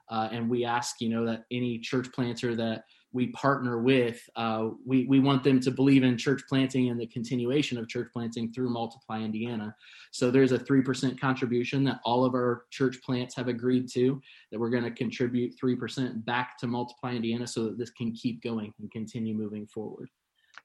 Uh, 0.09 0.29
and 0.31 0.49
we 0.49 0.63
ask, 0.63 1.01
you 1.01 1.09
know, 1.09 1.25
that 1.25 1.43
any 1.51 1.79
church 1.79 2.11
planter 2.13 2.55
that 2.55 2.83
we 3.13 3.27
partner 3.27 3.79
with, 3.79 4.27
uh, 4.35 4.69
we, 4.85 5.05
we 5.05 5.19
want 5.19 5.43
them 5.43 5.59
to 5.59 5.69
believe 5.69 6.03
in 6.03 6.17
church 6.17 6.41
planting 6.49 6.89
and 6.89 6.99
the 6.99 7.05
continuation 7.05 7.77
of 7.77 7.87
church 7.87 8.09
planting 8.11 8.51
through 8.51 8.69
Multiply 8.69 9.21
Indiana. 9.21 9.75
So 10.11 10.31
there's 10.31 10.51
a 10.51 10.57
3% 10.57 11.19
contribution 11.19 11.83
that 11.83 12.01
all 12.03 12.25
of 12.25 12.33
our 12.33 12.65
church 12.71 13.01
plants 13.03 13.35
have 13.35 13.47
agreed 13.47 13.87
to, 13.93 14.19
that 14.51 14.59
we're 14.59 14.71
going 14.71 14.83
to 14.83 14.91
contribute 14.91 15.55
3% 15.63 16.25
back 16.25 16.57
to 16.57 16.67
Multiply 16.67 17.13
Indiana 17.13 17.45
so 17.45 17.65
that 17.65 17.77
this 17.77 17.91
can 17.91 18.11
keep 18.13 18.41
going 18.41 18.73
and 18.79 18.91
continue 18.91 19.35
moving 19.35 19.67
forward. 19.67 20.09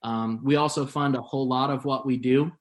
Um, 0.03 0.41
we 0.43 0.55
also 0.55 0.87
fund 0.87 1.15
a 1.15 1.21
whole 1.21 1.47
lot 1.47 1.69
of 1.69 1.85
what 1.85 2.05
we 2.05 2.17
do 2.17 2.51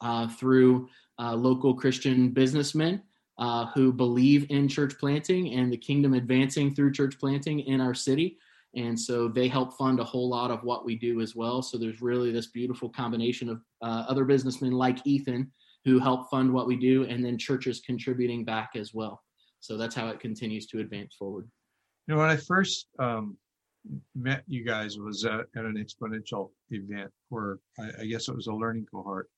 uh, 0.00 0.26
through 0.26 0.88
uh, 1.18 1.34
local 1.34 1.74
Christian 1.74 2.30
businessmen. 2.30 3.02
Uh, 3.38 3.66
who 3.74 3.90
believe 3.90 4.46
in 4.50 4.68
church 4.68 4.92
planting 5.00 5.54
and 5.54 5.72
the 5.72 5.76
kingdom 5.76 6.12
advancing 6.12 6.72
through 6.72 6.92
church 6.92 7.18
planting 7.18 7.60
in 7.60 7.80
our 7.80 7.94
city. 7.94 8.36
And 8.74 8.98
so 8.98 9.28
they 9.28 9.48
help 9.48 9.76
fund 9.76 10.00
a 10.00 10.04
whole 10.04 10.28
lot 10.28 10.50
of 10.50 10.62
what 10.64 10.84
we 10.84 10.96
do 10.96 11.20
as 11.20 11.36
well. 11.36 11.60
So 11.60 11.76
there's 11.76 12.00
really 12.00 12.32
this 12.32 12.46
beautiful 12.46 12.88
combination 12.88 13.50
of 13.50 13.60
uh, 13.82 14.04
other 14.08 14.24
businessmen 14.24 14.72
like 14.72 15.06
Ethan 15.06 15.50
who 15.84 15.98
help 15.98 16.30
fund 16.30 16.52
what 16.52 16.66
we 16.66 16.76
do, 16.76 17.04
and 17.04 17.24
then 17.24 17.36
churches 17.36 17.80
contributing 17.84 18.44
back 18.44 18.70
as 18.76 18.94
well. 18.94 19.22
So 19.60 19.76
that's 19.76 19.94
how 19.94 20.08
it 20.08 20.20
continues 20.20 20.66
to 20.66 20.78
advance 20.80 21.14
forward. 21.18 21.48
You 22.06 22.14
know, 22.14 22.20
when 22.20 22.30
I 22.30 22.36
first 22.36 22.86
um, 22.98 23.36
met 24.14 24.44
you 24.46 24.64
guys 24.64 24.98
was 24.98 25.24
at, 25.24 25.40
at 25.56 25.64
an 25.64 25.74
exponential 25.74 26.50
event 26.70 27.10
where 27.28 27.58
I, 27.78 28.02
I, 28.02 28.04
guess 28.06 28.28
it 28.28 28.34
was 28.34 28.46
a 28.46 28.52
learning 28.52 28.86
cohort, 28.92 29.28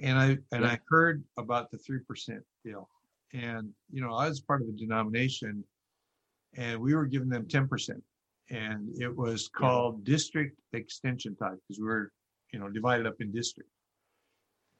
and 0.00 0.18
I 0.18 0.38
and 0.52 0.64
yeah. 0.64 0.66
I 0.66 0.78
heard 0.88 1.22
about 1.38 1.70
the 1.70 1.78
three 1.78 2.00
percent 2.00 2.42
deal, 2.64 2.88
and 3.32 3.70
you 3.90 4.00
know 4.00 4.14
I 4.14 4.28
was 4.28 4.40
part 4.40 4.62
of 4.62 4.68
a 4.68 4.72
denomination, 4.72 5.64
and 6.56 6.80
we 6.80 6.94
were 6.94 7.06
giving 7.06 7.28
them 7.28 7.46
ten 7.48 7.68
percent 7.68 8.02
and 8.50 8.88
it 9.00 9.14
was 9.14 9.48
called 9.48 9.98
yeah. 9.98 10.14
district 10.14 10.58
extension 10.72 11.36
type 11.36 11.58
because 11.66 11.80
we 11.80 11.86
were, 11.86 12.12
you 12.52 12.58
know, 12.58 12.68
divided 12.68 13.06
up 13.06 13.14
in 13.20 13.32
districts. 13.32 13.72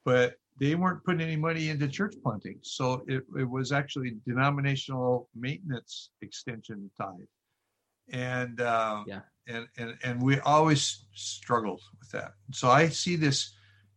But 0.04 0.34
they 0.58 0.74
weren't 0.74 1.04
putting 1.04 1.20
any 1.20 1.36
money 1.36 1.70
into 1.70 1.88
church 1.88 2.14
planting, 2.22 2.58
so 2.62 3.04
it, 3.06 3.24
it 3.38 3.48
was 3.48 3.72
actually 3.72 4.16
denominational 4.26 5.28
maintenance 5.34 6.10
extension 6.20 6.90
type, 7.00 7.28
and 8.10 8.60
uh, 8.60 9.04
yeah, 9.06 9.20
and 9.46 9.66
and 9.78 9.96
and 10.02 10.20
we 10.20 10.40
always 10.40 11.04
struggled 11.14 11.80
with 12.00 12.10
that. 12.10 12.32
So 12.52 12.68
I 12.68 12.88
see 12.88 13.16
this 13.16 13.54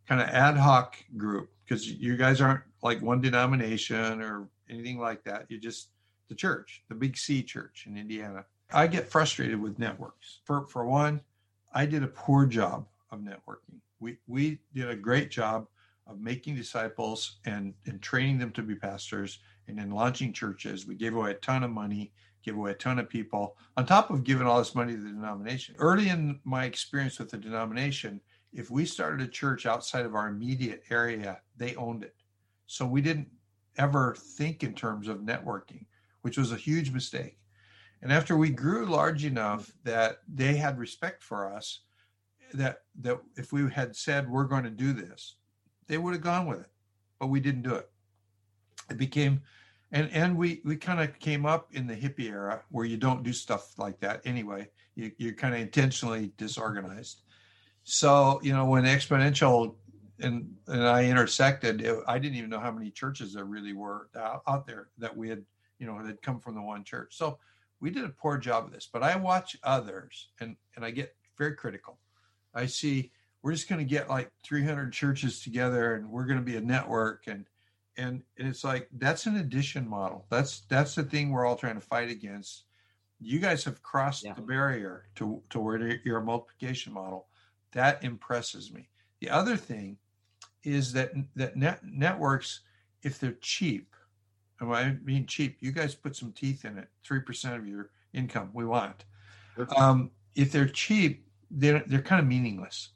kind 0.08 0.22
of 0.22 0.28
ad 0.30 0.58
hoc 0.58 0.96
group 1.18 1.50
because 1.66 1.90
you 1.90 2.16
guys 2.16 2.40
aren't 2.40 2.62
like 2.84 3.02
one 3.02 3.20
denomination 3.20 4.22
or 4.22 4.48
anything 4.70 5.00
like 5.00 5.24
that. 5.24 5.46
You're 5.50 5.60
just 5.60 5.90
the 6.30 6.36
church, 6.36 6.84
the 6.90 6.96
Big 6.96 7.18
C 7.18 7.44
church 7.44 7.86
in 7.88 7.98
Indiana 7.98 8.46
I 8.72 8.88
get 8.88 9.10
frustrated 9.10 9.62
with 9.62 9.80
networks. 9.80 10.40
For 10.44 10.66
for 10.68 10.86
one, 10.86 11.22
I 11.74 11.86
did 11.86 12.04
a 12.04 12.08
poor 12.08 12.46
job 12.46 12.88
of 13.12 13.20
networking. 13.20 13.80
We 14.00 14.18
we 14.28 14.60
did 14.74 14.90
a 14.90 14.96
great 14.96 15.30
job 15.30 15.68
of 16.08 16.20
making 16.20 16.56
disciples 16.56 17.38
and 17.46 17.74
and 17.86 18.02
training 18.02 18.40
them 18.40 18.52
to 18.52 18.62
be 18.62 18.76
pastors 18.76 19.40
and 19.68 19.78
then 19.78 19.92
launching 19.92 20.34
churches. 20.34 20.86
We 20.86 20.96
gave 20.96 21.16
away 21.16 21.32
a 21.32 21.36
ton 21.36 21.64
of 21.64 21.72
money, 21.72 22.12
gave 22.44 22.56
away 22.56 22.72
a 22.72 22.76
ton 22.76 23.00
of 23.00 23.10
people 23.10 23.58
on 23.78 23.86
top 23.86 24.10
of 24.10 24.24
giving 24.24 24.48
all 24.48 24.60
this 24.60 24.76
money 24.76 24.94
to 24.94 25.02
the 25.02 25.10
denomination. 25.10 25.76
Early 25.80 26.10
in 26.10 26.40
my 26.44 26.66
experience 26.66 27.20
with 27.20 27.30
the 27.32 27.38
denomination, 27.38 28.22
if 28.54 28.70
we 28.72 28.86
started 28.86 29.28
a 29.28 29.32
church 29.32 29.66
outside 29.66 30.06
of 30.06 30.16
our 30.16 30.28
immediate 30.28 30.84
area, 30.90 31.42
they 31.58 31.76
owned 31.76 32.04
it. 32.04 32.16
So 32.68 32.86
we 32.86 33.02
didn't 33.02 33.30
ever 33.78 34.16
think 34.18 34.64
in 34.64 34.74
terms 34.74 35.08
of 35.08 35.20
networking, 35.20 35.86
which 36.22 36.38
was 36.38 36.52
a 36.52 36.58
huge 36.58 36.92
mistake. 36.92 37.38
And 38.02 38.12
after 38.12 38.38
we 38.38 38.50
grew 38.50 38.86
large 38.86 39.26
enough 39.26 39.72
that 39.84 40.20
they 40.28 40.56
had 40.56 40.78
respect 40.78 41.24
for 41.24 41.52
us, 41.52 41.82
that 42.54 42.82
that 43.02 43.20
if 43.36 43.52
we 43.52 43.70
had 43.70 43.96
said 43.96 44.30
we're 44.30 44.46
going 44.46 44.64
to 44.64 44.70
do 44.70 44.94
this, 44.94 45.36
they 45.88 45.98
would 45.98 46.14
have 46.14 46.24
gone 46.24 46.46
with 46.48 46.62
it. 46.62 46.70
But 47.20 47.28
we 47.28 47.40
didn't 47.40 47.64
do 47.64 47.76
it. 47.76 47.90
It 48.90 48.98
became 48.98 49.42
and 49.92 50.10
and 50.12 50.38
we 50.38 50.62
we 50.66 50.76
kind 50.76 51.00
of 51.00 51.18
came 51.20 51.46
up 51.46 51.74
in 51.74 51.88
the 51.88 51.96
hippie 51.96 52.30
era 52.32 52.62
where 52.70 52.86
you 52.86 52.98
don't 52.98 53.24
do 53.24 53.34
stuff 53.34 53.78
like 53.78 54.00
that 54.02 54.22
anyway. 54.26 54.68
You 54.96 55.12
you're 55.18 55.34
kind 55.34 55.54
of 55.54 55.62
intentionally 55.62 56.32
disorganized. 56.38 57.22
So, 57.84 58.40
you 58.44 58.52
know, 58.52 58.66
when 58.66 58.84
exponential 58.84 59.76
and 60.20 60.54
and 60.68 60.88
I 60.88 61.06
intersected, 61.06 61.82
it, 61.82 61.98
I 62.08 62.20
didn't 62.20 62.38
even 62.38 62.50
know 62.50 62.60
how 62.60 62.72
many 62.72 62.92
churches 62.92 63.34
there 63.34 63.46
really 63.46 63.74
were 63.74 64.10
out, 64.18 64.42
out 64.48 64.66
there 64.66 64.90
that 64.98 65.16
we 65.16 65.30
had, 65.30 65.44
you 65.80 65.88
know, 65.88 66.04
that 66.06 66.22
come 66.22 66.40
from 66.40 66.56
the 66.56 66.62
one 66.62 66.84
church. 66.84 67.16
So 67.16 67.38
we 67.80 67.90
did 67.90 68.06
a 68.06 68.10
poor 68.10 68.38
job 68.38 68.66
of 68.66 68.72
this, 68.72 68.90
but 68.92 69.04
I 69.04 69.16
watch 69.16 69.58
others 69.64 70.30
and, 70.40 70.56
and 70.76 70.86
I 70.86 70.92
get 70.92 71.16
very 71.38 71.56
critical. 71.56 72.00
I 72.54 72.66
see 72.66 73.12
we're 73.42 73.52
just 73.52 73.70
going 73.70 73.80
to 73.80 73.86
get 73.86 74.10
like 74.10 74.32
300 74.44 74.92
churches 74.92 75.42
together 75.42 75.96
and 75.96 76.10
we're 76.10 76.26
going 76.26 76.40
to 76.40 76.46
be 76.46 76.56
a 76.56 76.62
network 76.62 77.28
and, 77.28 77.46
and, 77.98 78.24
and 78.38 78.48
it's 78.48 78.64
like, 78.64 78.90
that's 78.98 79.26
an 79.26 79.38
addition 79.38 79.88
model. 79.88 80.26
That's, 80.30 80.62
that's 80.62 80.96
the 80.96 81.04
thing 81.04 81.32
we're 81.32 81.46
all 81.46 81.56
trying 81.56 81.76
to 81.76 81.82
fight 81.82 82.10
against. 82.10 82.66
You 83.22 83.40
guys 83.40 83.64
have 83.64 83.82
crossed 83.82 84.26
yeah. 84.26 84.34
the 84.34 84.42
barrier 84.42 85.06
to, 85.16 85.42
to 85.52 85.60
where 85.60 86.00
you're 86.04 86.18
a 86.18 86.24
multiplication 86.24 86.92
model. 86.92 87.28
That 87.72 88.04
impresses 88.04 88.74
me. 88.74 88.90
The 89.22 89.30
other 89.30 89.56
thing 89.56 89.98
is 90.64 90.92
that, 90.94 91.12
that 91.36 91.56
net, 91.56 91.82
networks, 91.84 92.62
if 93.04 93.20
they're 93.20 93.38
cheap, 93.42 93.95
and 94.60 94.74
I 94.74 94.98
mean 95.04 95.26
cheap, 95.26 95.58
you 95.60 95.72
guys 95.72 95.96
put 95.96 96.16
some 96.16 96.32
teeth 96.32 96.66
in 96.66 96.78
it. 96.78 96.88
Three 97.04 97.22
percent 97.22 97.56
of 97.56 97.68
your 97.68 97.90
income, 98.14 98.50
we 98.54 98.66
want. 98.66 99.06
Um, 99.76 100.12
if 100.36 100.52
they're 100.52 100.68
cheap, 100.68 101.28
they're 101.52 101.84
they're 101.88 102.02
kind 102.02 102.22
of 102.22 102.28
meaningless. 102.28 102.90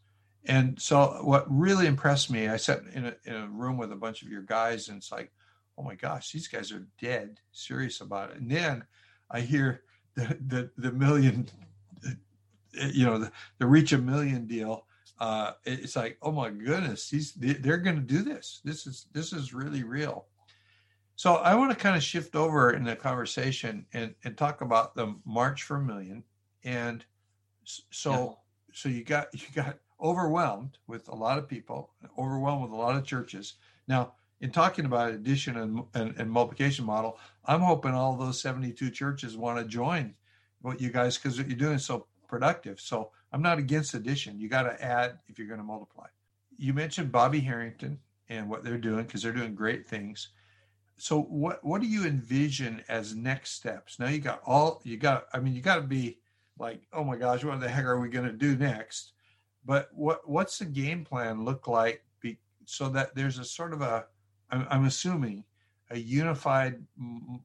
And 0.46 0.82
so, 0.82 1.20
what 1.22 1.46
really 1.50 1.86
impressed 1.86 2.32
me, 2.32 2.48
I 2.48 2.58
sat 2.58 2.82
in 2.94 3.06
a, 3.06 3.16
in 3.26 3.36
a 3.36 3.48
room 3.48 3.78
with 3.78 3.92
a 3.92 3.96
bunch 3.96 4.22
of 4.22 4.30
your 4.30 4.42
guys, 4.42 4.88
and 4.88 4.98
it's 4.98 5.12
like, 5.12 5.32
oh 5.78 5.84
my 5.84 5.96
gosh, 5.96 6.32
these 6.32 6.48
guys 6.48 6.72
are 6.72 6.88
dead 7.02 7.40
serious 7.52 8.02
about 8.02 8.32
it. 8.32 8.38
And 8.38 8.50
then 8.50 8.84
I 9.30 9.42
hear 9.42 9.84
the 10.16 10.38
the, 10.48 10.70
the 10.78 10.92
million, 10.92 11.50
you 12.74 13.06
know, 13.06 13.20
the, 13.20 13.32
the 13.60 13.66
reach 13.66 13.92
a 13.92 13.98
million 13.98 14.48
deal. 14.48 14.86
Uh, 15.20 15.52
it's 15.66 15.98
like, 15.98 16.18
oh 16.22 16.32
my 16.32 16.50
goodness, 16.50 17.10
these 17.10 17.34
they're 17.34 17.78
going 17.78 17.98
to 17.98 18.02
do 18.02 18.24
this. 18.24 18.62
This 18.64 18.88
is 18.88 19.08
this 19.14 19.34
is 19.34 19.54
really 19.54 19.84
real. 19.84 20.26
So 21.20 21.36
I 21.36 21.54
want 21.54 21.70
to 21.70 21.76
kind 21.76 21.98
of 21.98 22.02
shift 22.02 22.34
over 22.34 22.72
in 22.72 22.86
the 22.86 22.96
conversation 22.96 23.86
and, 23.92 24.16
and 24.24 24.38
talk 24.38 24.62
about 24.62 24.96
the 24.96 25.16
March 25.26 25.64
for 25.64 25.76
a 25.76 25.82
Million. 25.82 26.24
And 26.64 27.04
so 27.66 28.12
yeah. 28.14 28.74
so 28.74 28.88
you 28.88 29.04
got 29.04 29.28
you 29.34 29.48
got 29.54 29.80
overwhelmed 30.02 30.78
with 30.88 31.10
a 31.10 31.14
lot 31.14 31.38
of 31.38 31.46
people, 31.46 31.92
overwhelmed 32.18 32.64
with 32.64 32.72
a 32.72 32.76
lot 32.78 32.96
of 32.96 33.04
churches. 33.04 33.56
Now, 33.86 34.14
in 34.40 34.50
talking 34.52 34.86
about 34.86 35.12
addition 35.12 35.58
and, 35.58 35.84
and, 35.94 36.16
and 36.18 36.32
multiplication 36.32 36.86
model, 36.86 37.20
I'm 37.44 37.60
hoping 37.60 37.92
all 37.92 38.16
those 38.16 38.40
72 38.40 38.90
churches 38.90 39.36
want 39.36 39.60
to 39.60 39.66
join 39.66 40.16
what 40.62 40.80
you 40.80 40.90
guys 40.90 41.18
because 41.18 41.38
what 41.38 41.50
you're 41.50 41.58
doing 41.58 41.76
is 41.76 41.86
so 41.86 42.08
productive. 42.30 42.80
So 42.80 43.12
I'm 43.34 43.42
not 43.42 43.60
against 43.60 43.94
addition. 43.94 44.40
You 44.40 44.48
got 44.48 44.64
to 44.64 44.82
add 44.82 45.20
if 45.28 45.38
you're 45.38 45.50
going 45.50 45.60
to 45.60 45.66
multiply. 45.66 46.08
You 46.58 46.74
mentioned 46.74 47.12
Bobby 47.12 47.42
Harrington 47.42 48.00
and 48.30 48.50
what 48.50 48.64
they're 48.64 48.78
doing 48.78 49.04
because 49.04 49.22
they're 49.22 49.34
doing 49.34 49.54
great 49.54 49.86
things 49.86 50.30
so 51.00 51.22
what 51.22 51.64
what 51.64 51.82
do 51.82 51.88
you 51.88 52.06
envision 52.06 52.84
as 52.90 53.16
next 53.16 53.52
steps? 53.52 54.00
Now 54.00 54.10
you 54.10 54.20
got 54.20 54.42
all 54.46 54.82
you 54.84 54.98
got 54.98 55.28
i 55.34 55.40
mean 55.40 55.56
you 55.56 55.62
got 55.62 55.78
to 55.78 55.82
be 55.82 56.18
like 56.58 56.82
oh 56.92 57.04
my 57.04 57.16
gosh 57.16 57.44
what 57.44 57.60
the 57.60 57.70
heck 57.70 57.86
are 57.86 58.00
we 58.00 58.10
going 58.10 58.26
to 58.26 58.34
do 58.34 58.56
next? 58.56 59.14
But 59.66 59.90
what 59.94 60.30
what's 60.30 60.60
the 60.60 60.66
game 60.66 61.06
plan 61.06 61.46
look 61.46 61.68
like 61.68 62.04
be, 62.22 62.38
so 62.66 62.90
that 62.90 63.16
there's 63.16 63.40
a 63.40 63.46
sort 63.46 63.74
of 63.74 63.82
a 63.82 64.06
i'm, 64.52 64.68
I'm 64.70 64.86
assuming 64.86 65.46
a 65.90 65.98
unified 65.98 66.84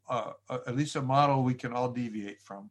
uh, 0.09 0.33
at 0.51 0.77
least 0.77 0.97
a 0.97 1.03
model 1.03 1.43
we 1.43 1.55
can 1.55 1.73
all 1.73 1.91
deviate 1.91 2.43
from 2.43 2.71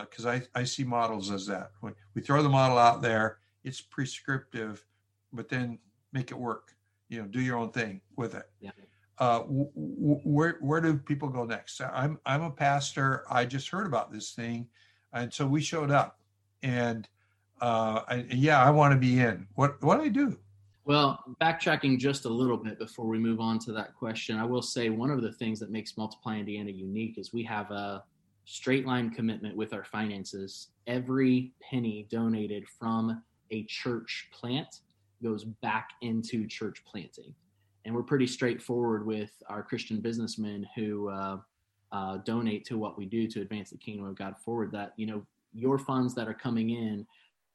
because 0.00 0.24
uh, 0.24 0.38
I, 0.54 0.60
I 0.60 0.64
see 0.64 0.82
models 0.82 1.30
as 1.30 1.46
that. 1.48 1.72
We, 1.82 1.90
we 2.14 2.22
throw 2.22 2.42
the 2.42 2.48
model 2.48 2.78
out 2.78 3.02
there 3.02 3.38
it's 3.64 3.80
prescriptive 3.80 4.84
but 5.32 5.48
then 5.48 5.78
make 6.12 6.30
it 6.30 6.38
work 6.38 6.76
you 7.08 7.20
know 7.20 7.26
do 7.26 7.40
your 7.40 7.56
own 7.56 7.70
thing 7.70 8.00
with 8.16 8.34
it. 8.34 8.48
Yeah 8.60 8.70
uh, 9.18 9.40
w- 9.40 9.70
where 9.74 10.58
where 10.60 10.80
do 10.80 10.96
people 10.96 11.28
go 11.28 11.44
next? 11.44 11.80
I'm 11.80 12.18
I'm 12.26 12.42
a 12.42 12.50
pastor. 12.50 13.24
I 13.30 13.44
just 13.44 13.68
heard 13.68 13.86
about 13.86 14.12
this 14.12 14.32
thing, 14.32 14.68
and 15.12 15.32
so 15.32 15.46
we 15.46 15.60
showed 15.60 15.90
up, 15.90 16.18
and 16.62 17.08
uh, 17.60 18.02
I, 18.08 18.26
yeah, 18.30 18.62
I 18.62 18.70
want 18.70 18.92
to 18.92 18.98
be 18.98 19.20
in. 19.20 19.46
What 19.54 19.82
what 19.82 19.96
do 19.96 20.02
I 20.02 20.08
do? 20.08 20.38
Well, 20.86 21.18
backtracking 21.40 21.98
just 21.98 22.26
a 22.26 22.28
little 22.28 22.58
bit 22.58 22.78
before 22.78 23.06
we 23.06 23.18
move 23.18 23.40
on 23.40 23.58
to 23.60 23.72
that 23.72 23.94
question, 23.94 24.36
I 24.36 24.44
will 24.44 24.60
say 24.60 24.90
one 24.90 25.10
of 25.10 25.22
the 25.22 25.32
things 25.32 25.58
that 25.60 25.70
makes 25.70 25.96
Multiply 25.96 26.36
Indiana 26.36 26.70
unique 26.70 27.16
is 27.16 27.32
we 27.32 27.42
have 27.44 27.70
a 27.70 28.04
straight 28.44 28.86
line 28.86 29.08
commitment 29.08 29.56
with 29.56 29.72
our 29.72 29.84
finances. 29.84 30.68
Every 30.86 31.52
penny 31.62 32.06
donated 32.10 32.64
from 32.68 33.22
a 33.50 33.64
church 33.64 34.28
plant 34.30 34.80
goes 35.22 35.44
back 35.44 35.90
into 36.02 36.46
church 36.46 36.82
planting. 36.84 37.34
And 37.84 37.94
we're 37.94 38.02
pretty 38.02 38.26
straightforward 38.26 39.06
with 39.06 39.30
our 39.48 39.62
Christian 39.62 40.00
businessmen 40.00 40.66
who 40.74 41.08
uh, 41.08 41.38
uh, 41.92 42.18
donate 42.18 42.64
to 42.66 42.78
what 42.78 42.96
we 42.96 43.04
do 43.04 43.26
to 43.28 43.40
advance 43.40 43.70
the 43.70 43.78
kingdom 43.78 44.06
of 44.06 44.16
God 44.16 44.36
forward. 44.44 44.72
That, 44.72 44.92
you 44.96 45.06
know, 45.06 45.24
your 45.52 45.78
funds 45.78 46.14
that 46.14 46.28
are 46.28 46.34
coming 46.34 46.70
in 46.70 47.06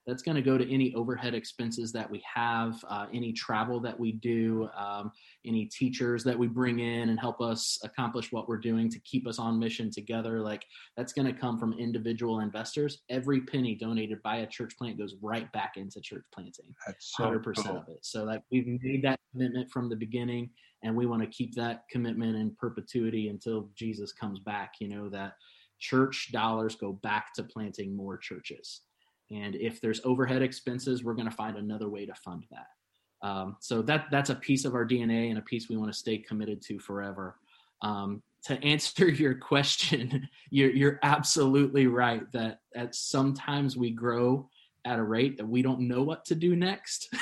that's 0.10 0.24
going 0.24 0.36
to 0.36 0.42
go 0.42 0.58
to 0.58 0.74
any 0.74 0.94
overhead 0.96 1.36
expenses 1.36 1.92
that 1.92 2.10
we 2.10 2.22
have, 2.34 2.84
uh, 2.90 3.06
any 3.14 3.32
travel 3.32 3.80
that 3.80 3.98
we 3.98 4.14
do, 4.14 4.68
um, 4.76 5.12
any 5.46 5.66
teachers 5.66 6.24
that 6.24 6.38
we 6.38 6.48
bring 6.48 6.80
in 6.80 7.10
and 7.10 7.20
help 7.20 7.40
us 7.40 7.78
accomplish 7.84 8.32
what 8.32 8.50
we're 8.50 8.58
doing 8.58 8.90
to 8.90 9.00
keep 9.02 9.28
us 9.28 9.38
on 9.38 9.60
mission 9.60 9.92
together. 9.92 10.42
Like 10.42 10.66
that's 10.98 11.14
going 11.14 11.28
to 11.28 11.40
come 11.40 11.60
from 11.60 11.74
individual 11.74 12.40
investors. 12.40 13.04
Every 13.10 13.42
penny 13.42 13.76
donated 13.76 14.22
by 14.24 14.38
a 14.38 14.48
church 14.48 14.76
plant 14.78 14.98
goes 14.98 15.16
right 15.22 15.50
back 15.52 15.74
into 15.78 16.02
church 16.02 16.26
planting. 16.34 16.74
That's 16.88 17.14
so 17.16 17.26
100% 17.26 17.56
cool. 17.56 17.78
of 17.78 17.88
it. 17.90 18.00
So 18.02 18.24
like 18.24 18.42
we've 18.52 18.80
made 18.82 19.04
that 19.04 19.20
commitment 19.32 19.70
from 19.70 19.90
the 19.90 19.96
beginning 19.96 20.50
and 20.84 20.96
we 20.96 21.06
want 21.06 21.22
to 21.22 21.28
keep 21.28 21.54
that 21.56 21.84
commitment 21.92 22.36
in 22.36 22.56
perpetuity 22.60 23.28
until 23.28 23.70
Jesus 23.76 24.12
comes 24.12 24.40
back, 24.40 24.74
you 24.80 24.88
know, 24.88 25.10
that 25.10 25.34
church 25.80 26.30
dollars 26.32 26.76
go 26.76 26.94
back 26.94 27.34
to 27.36 27.44
planting 27.44 27.96
more 27.96 28.18
churches. 28.18 28.82
And 29.32 29.56
if 29.56 29.80
there's 29.82 30.02
overhead 30.04 30.42
expenses, 30.42 31.04
we're 31.04 31.14
going 31.14 31.30
to 31.30 31.36
find 31.36 31.58
another 31.58 31.90
way 31.90 32.06
to 32.06 32.16
fund 32.16 32.46
that. 32.52 32.68
Um, 33.22 33.58
so 33.60 33.82
that 33.84 34.06
that's 34.12 34.30
a 34.30 34.36
piece 34.36 34.66
of 34.66 34.74
our 34.74 34.86
DNA 34.86 35.30
and 35.30 35.38
a 35.38 35.42
piece 35.42 35.70
we 35.70 35.78
want 35.78 35.92
to 35.92 35.98
stay 35.98 36.18
committed 36.18 36.62
to 36.64 36.80
forever. 36.80 37.38
Um, 37.82 38.24
to 38.46 38.62
answer 38.64 39.10
your 39.10 39.36
question, 39.36 40.28
you're, 40.50 40.72
you're 40.72 41.00
absolutely 41.04 41.88
right 41.88 42.30
that 42.32 42.60
that 42.74 42.96
sometimes 42.96 43.76
we 43.76 43.92
grow 43.92 44.50
at 44.86 45.00
a 45.00 45.04
rate 45.04 45.38
that 45.38 45.48
we 45.48 45.62
don't 45.62 45.82
know 45.82 46.04
what 46.04 46.24
to 46.26 46.36
do 46.36 46.56
next. 46.56 47.14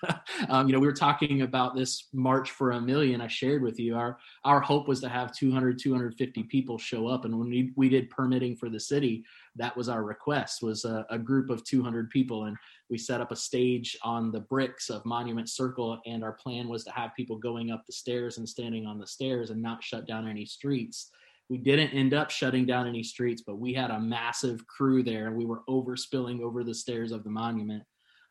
um, 0.48 0.66
you 0.66 0.72
know, 0.72 0.78
we 0.78 0.86
were 0.86 0.92
talking 0.92 1.42
about 1.42 1.74
this 1.74 2.08
March 2.12 2.50
for 2.50 2.72
a 2.72 2.80
Million. 2.80 3.20
I 3.20 3.28
shared 3.28 3.62
with 3.62 3.78
you 3.78 3.96
our 3.96 4.18
our 4.44 4.60
hope 4.60 4.86
was 4.86 5.00
to 5.00 5.08
have 5.08 5.34
200, 5.34 5.78
250 5.78 6.42
people 6.44 6.78
show 6.78 7.06
up, 7.06 7.24
and 7.24 7.38
when 7.38 7.48
we, 7.48 7.72
we 7.76 7.88
did 7.88 8.10
permitting 8.10 8.56
for 8.56 8.68
the 8.68 8.80
city, 8.80 9.24
that 9.56 9.76
was 9.76 9.88
our 9.88 10.04
request 10.04 10.62
was 10.62 10.84
a, 10.84 11.06
a 11.10 11.18
group 11.18 11.50
of 11.50 11.64
200 11.64 12.10
people, 12.10 12.44
and 12.44 12.56
we 12.90 12.98
set 12.98 13.20
up 13.20 13.32
a 13.32 13.36
stage 13.36 13.96
on 14.02 14.30
the 14.30 14.40
bricks 14.40 14.90
of 14.90 15.04
Monument 15.04 15.48
Circle, 15.48 16.00
and 16.06 16.22
our 16.22 16.32
plan 16.32 16.68
was 16.68 16.84
to 16.84 16.90
have 16.92 17.14
people 17.16 17.36
going 17.36 17.70
up 17.70 17.84
the 17.86 17.92
stairs 17.92 18.38
and 18.38 18.48
standing 18.48 18.86
on 18.86 18.98
the 18.98 19.06
stairs 19.06 19.50
and 19.50 19.60
not 19.60 19.82
shut 19.82 20.06
down 20.06 20.28
any 20.28 20.44
streets 20.44 21.10
we 21.48 21.58
didn't 21.58 21.90
end 21.90 22.12
up 22.12 22.30
shutting 22.30 22.66
down 22.66 22.88
any 22.88 23.02
streets, 23.02 23.42
but 23.46 23.58
we 23.58 23.72
had 23.72 23.90
a 23.90 24.00
massive 24.00 24.66
crew 24.66 25.02
there. 25.02 25.28
And 25.28 25.36
we 25.36 25.44
were 25.44 25.62
overspilling 25.68 26.40
over 26.40 26.64
the 26.64 26.74
stairs 26.74 27.12
of 27.12 27.24
the 27.24 27.30
monument. 27.30 27.84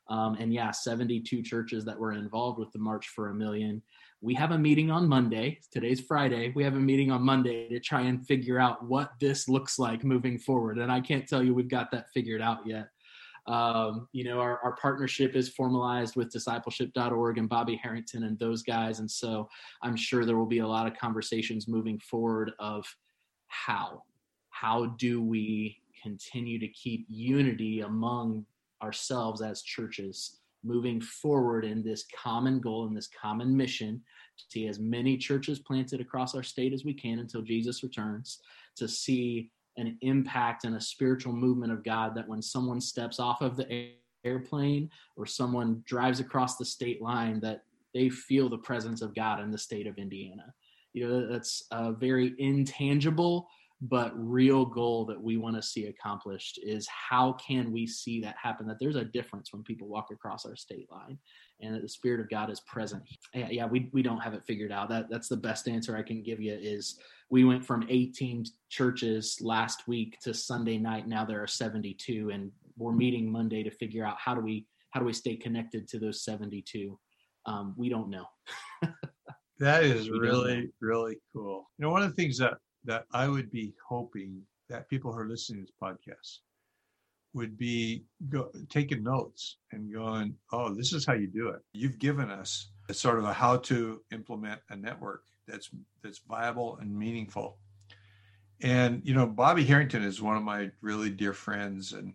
Um, 0.09 0.35
and 0.35 0.53
yeah, 0.53 0.71
72 0.71 1.41
churches 1.41 1.85
that 1.85 1.97
were 1.97 2.11
involved 2.11 2.59
with 2.59 2.71
the 2.71 2.79
March 2.79 3.07
for 3.07 3.29
a 3.29 3.33
Million. 3.33 3.81
We 4.21 4.33
have 4.35 4.51
a 4.51 4.57
meeting 4.57 4.91
on 4.91 5.07
Monday. 5.07 5.59
Today's 5.71 6.01
Friday. 6.01 6.51
We 6.55 6.63
have 6.63 6.75
a 6.75 6.79
meeting 6.79 7.11
on 7.11 7.21
Monday 7.21 7.69
to 7.69 7.79
try 7.79 8.01
and 8.01 8.25
figure 8.25 8.59
out 8.59 8.85
what 8.85 9.11
this 9.19 9.47
looks 9.47 9.79
like 9.79 10.03
moving 10.03 10.37
forward. 10.37 10.77
And 10.77 10.91
I 10.91 10.99
can't 10.99 11.27
tell 11.27 11.43
you 11.43 11.53
we've 11.53 11.69
got 11.69 11.91
that 11.91 12.09
figured 12.13 12.41
out 12.41 12.65
yet. 12.65 12.89
Um, 13.47 14.07
you 14.11 14.23
know, 14.23 14.39
our, 14.39 14.59
our 14.63 14.75
partnership 14.75 15.35
is 15.35 15.49
formalized 15.49 16.15
with 16.15 16.31
discipleship.org 16.31 17.37
and 17.37 17.47
Bobby 17.47 17.79
Harrington 17.81 18.23
and 18.23 18.39
those 18.39 18.63
guys. 18.63 18.99
And 18.99 19.09
so 19.09 19.47
I'm 19.83 19.95
sure 19.95 20.25
there 20.25 20.37
will 20.37 20.47
be 20.47 20.59
a 20.59 20.67
lot 20.67 20.87
of 20.87 20.97
conversations 20.97 21.67
moving 21.67 21.99
forward 21.99 22.51
of 22.57 22.85
how? 23.47 24.03
How 24.49 24.87
do 24.97 25.21
we 25.21 25.77
continue 26.01 26.59
to 26.59 26.67
keep 26.67 27.05
unity 27.09 27.81
among 27.81 28.45
ourselves 28.81 29.41
as 29.41 29.61
churches 29.61 30.39
moving 30.63 30.99
forward 30.99 31.63
in 31.63 31.83
this 31.83 32.05
common 32.15 32.59
goal 32.59 32.87
and 32.87 32.97
this 32.97 33.09
common 33.21 33.55
mission 33.55 34.01
to 34.37 34.43
see 34.49 34.67
as 34.67 34.79
many 34.79 35.17
churches 35.17 35.59
planted 35.59 36.01
across 36.01 36.35
our 36.35 36.43
state 36.43 36.73
as 36.73 36.83
we 36.83 36.93
can 36.93 37.19
until 37.19 37.41
Jesus 37.41 37.83
returns 37.83 38.39
to 38.75 38.87
see 38.87 39.51
an 39.77 39.97
impact 40.01 40.63
and 40.63 40.75
a 40.75 40.81
spiritual 40.81 41.33
movement 41.33 41.71
of 41.71 41.83
God 41.83 42.15
that 42.15 42.27
when 42.27 42.41
someone 42.41 42.81
steps 42.81 43.19
off 43.19 43.41
of 43.41 43.55
the 43.57 43.91
airplane 44.23 44.89
or 45.15 45.25
someone 45.25 45.83
drives 45.85 46.19
across 46.19 46.57
the 46.57 46.65
state 46.65 47.01
line 47.01 47.39
that 47.41 47.63
they 47.93 48.09
feel 48.09 48.49
the 48.49 48.57
presence 48.57 49.01
of 49.01 49.15
God 49.15 49.39
in 49.41 49.51
the 49.51 49.57
state 49.57 49.87
of 49.87 49.97
Indiana 49.97 50.53
you 50.95 51.07
know 51.07 51.27
that's 51.27 51.65
a 51.71 51.91
very 51.91 52.33
intangible 52.39 53.47
but 53.81 54.13
real 54.15 54.65
goal 54.65 55.05
that 55.05 55.21
we 55.21 55.35
want 55.35 55.53
to 55.53 55.61
see 55.61 55.87
accomplished 55.87 56.57
is 56.63 56.87
how 56.87 57.33
can 57.33 57.73
we 57.73 57.85
see 57.85 58.21
that 58.21 58.35
happen 58.41 58.65
that 58.65 58.77
there's 58.79 58.95
a 58.95 59.03
difference 59.03 59.51
when 59.51 59.61
people 59.63 59.87
walk 59.89 60.07
across 60.11 60.45
our 60.45 60.55
state 60.55 60.89
line 60.89 61.17
and 61.61 61.75
that 61.75 61.81
the 61.81 61.89
spirit 61.89 62.21
of 62.21 62.29
god 62.29 62.49
is 62.49 62.61
present 62.61 63.03
yeah, 63.33 63.49
yeah 63.51 63.65
we, 63.65 63.89
we 63.91 64.01
don't 64.01 64.21
have 64.21 64.33
it 64.33 64.45
figured 64.45 64.71
out. 64.71 64.87
That 64.87 65.09
that's 65.09 65.27
the 65.27 65.37
best 65.37 65.67
answer 65.67 65.97
i 65.97 66.01
can 66.01 66.23
give 66.23 66.41
you 66.41 66.53
is 66.53 66.97
we 67.29 67.43
went 67.43 67.65
from 67.65 67.85
18 67.89 68.45
churches 68.69 69.37
last 69.41 69.87
week 69.87 70.17
to 70.21 70.33
sunday 70.33 70.77
night. 70.77 71.07
Now 71.07 71.25
there 71.25 71.43
are 71.43 71.47
72 71.47 72.31
and 72.33 72.51
we're 72.77 72.93
meeting 72.93 73.29
monday 73.29 73.63
to 73.63 73.71
figure 73.71 74.05
out 74.05 74.15
how 74.17 74.33
do 74.33 74.41
we 74.41 74.65
how 74.91 75.01
do 75.01 75.05
we 75.05 75.13
stay 75.13 75.35
connected 75.35 75.89
to 75.89 75.99
those 75.99 76.23
72 76.23 76.97
um, 77.45 77.75
we 77.77 77.89
don't 77.89 78.09
know 78.09 78.25
That 79.59 79.83
is 79.83 80.09
really, 80.09 80.69
really 80.81 81.17
cool. 81.33 81.69
You 81.77 81.83
know, 81.83 81.91
one 81.91 82.01
of 82.01 82.09
the 82.09 82.15
things 82.15 82.37
that 82.39 82.57
that 82.83 83.05
I 83.11 83.27
would 83.27 83.51
be 83.51 83.73
hoping 83.87 84.41
that 84.69 84.89
people 84.89 85.11
who 85.11 85.19
are 85.19 85.27
listening 85.27 85.65
to 85.65 85.71
this 85.71 85.75
podcast 85.81 86.39
would 87.33 87.57
be 87.57 88.05
go, 88.29 88.49
taking 88.69 89.03
notes 89.03 89.57
and 89.71 89.93
going, 89.93 90.35
"Oh, 90.51 90.73
this 90.73 90.93
is 90.93 91.05
how 91.05 91.13
you 91.13 91.27
do 91.27 91.49
it." 91.49 91.61
You've 91.73 91.99
given 91.99 92.29
us 92.29 92.71
a 92.89 92.93
sort 92.93 93.17
of 93.17 93.25
a 93.25 93.33
how 93.33 93.57
to 93.57 94.01
implement 94.11 94.61
a 94.69 94.75
network 94.75 95.23
that's 95.47 95.69
that's 96.01 96.19
viable 96.19 96.77
and 96.77 96.93
meaningful. 96.93 97.57
And 98.61 99.01
you 99.05 99.13
know, 99.13 99.25
Bobby 99.25 99.63
Harrington 99.63 100.03
is 100.03 100.21
one 100.21 100.37
of 100.37 100.43
my 100.43 100.71
really 100.81 101.09
dear 101.09 101.33
friends, 101.33 101.93
and 101.93 102.13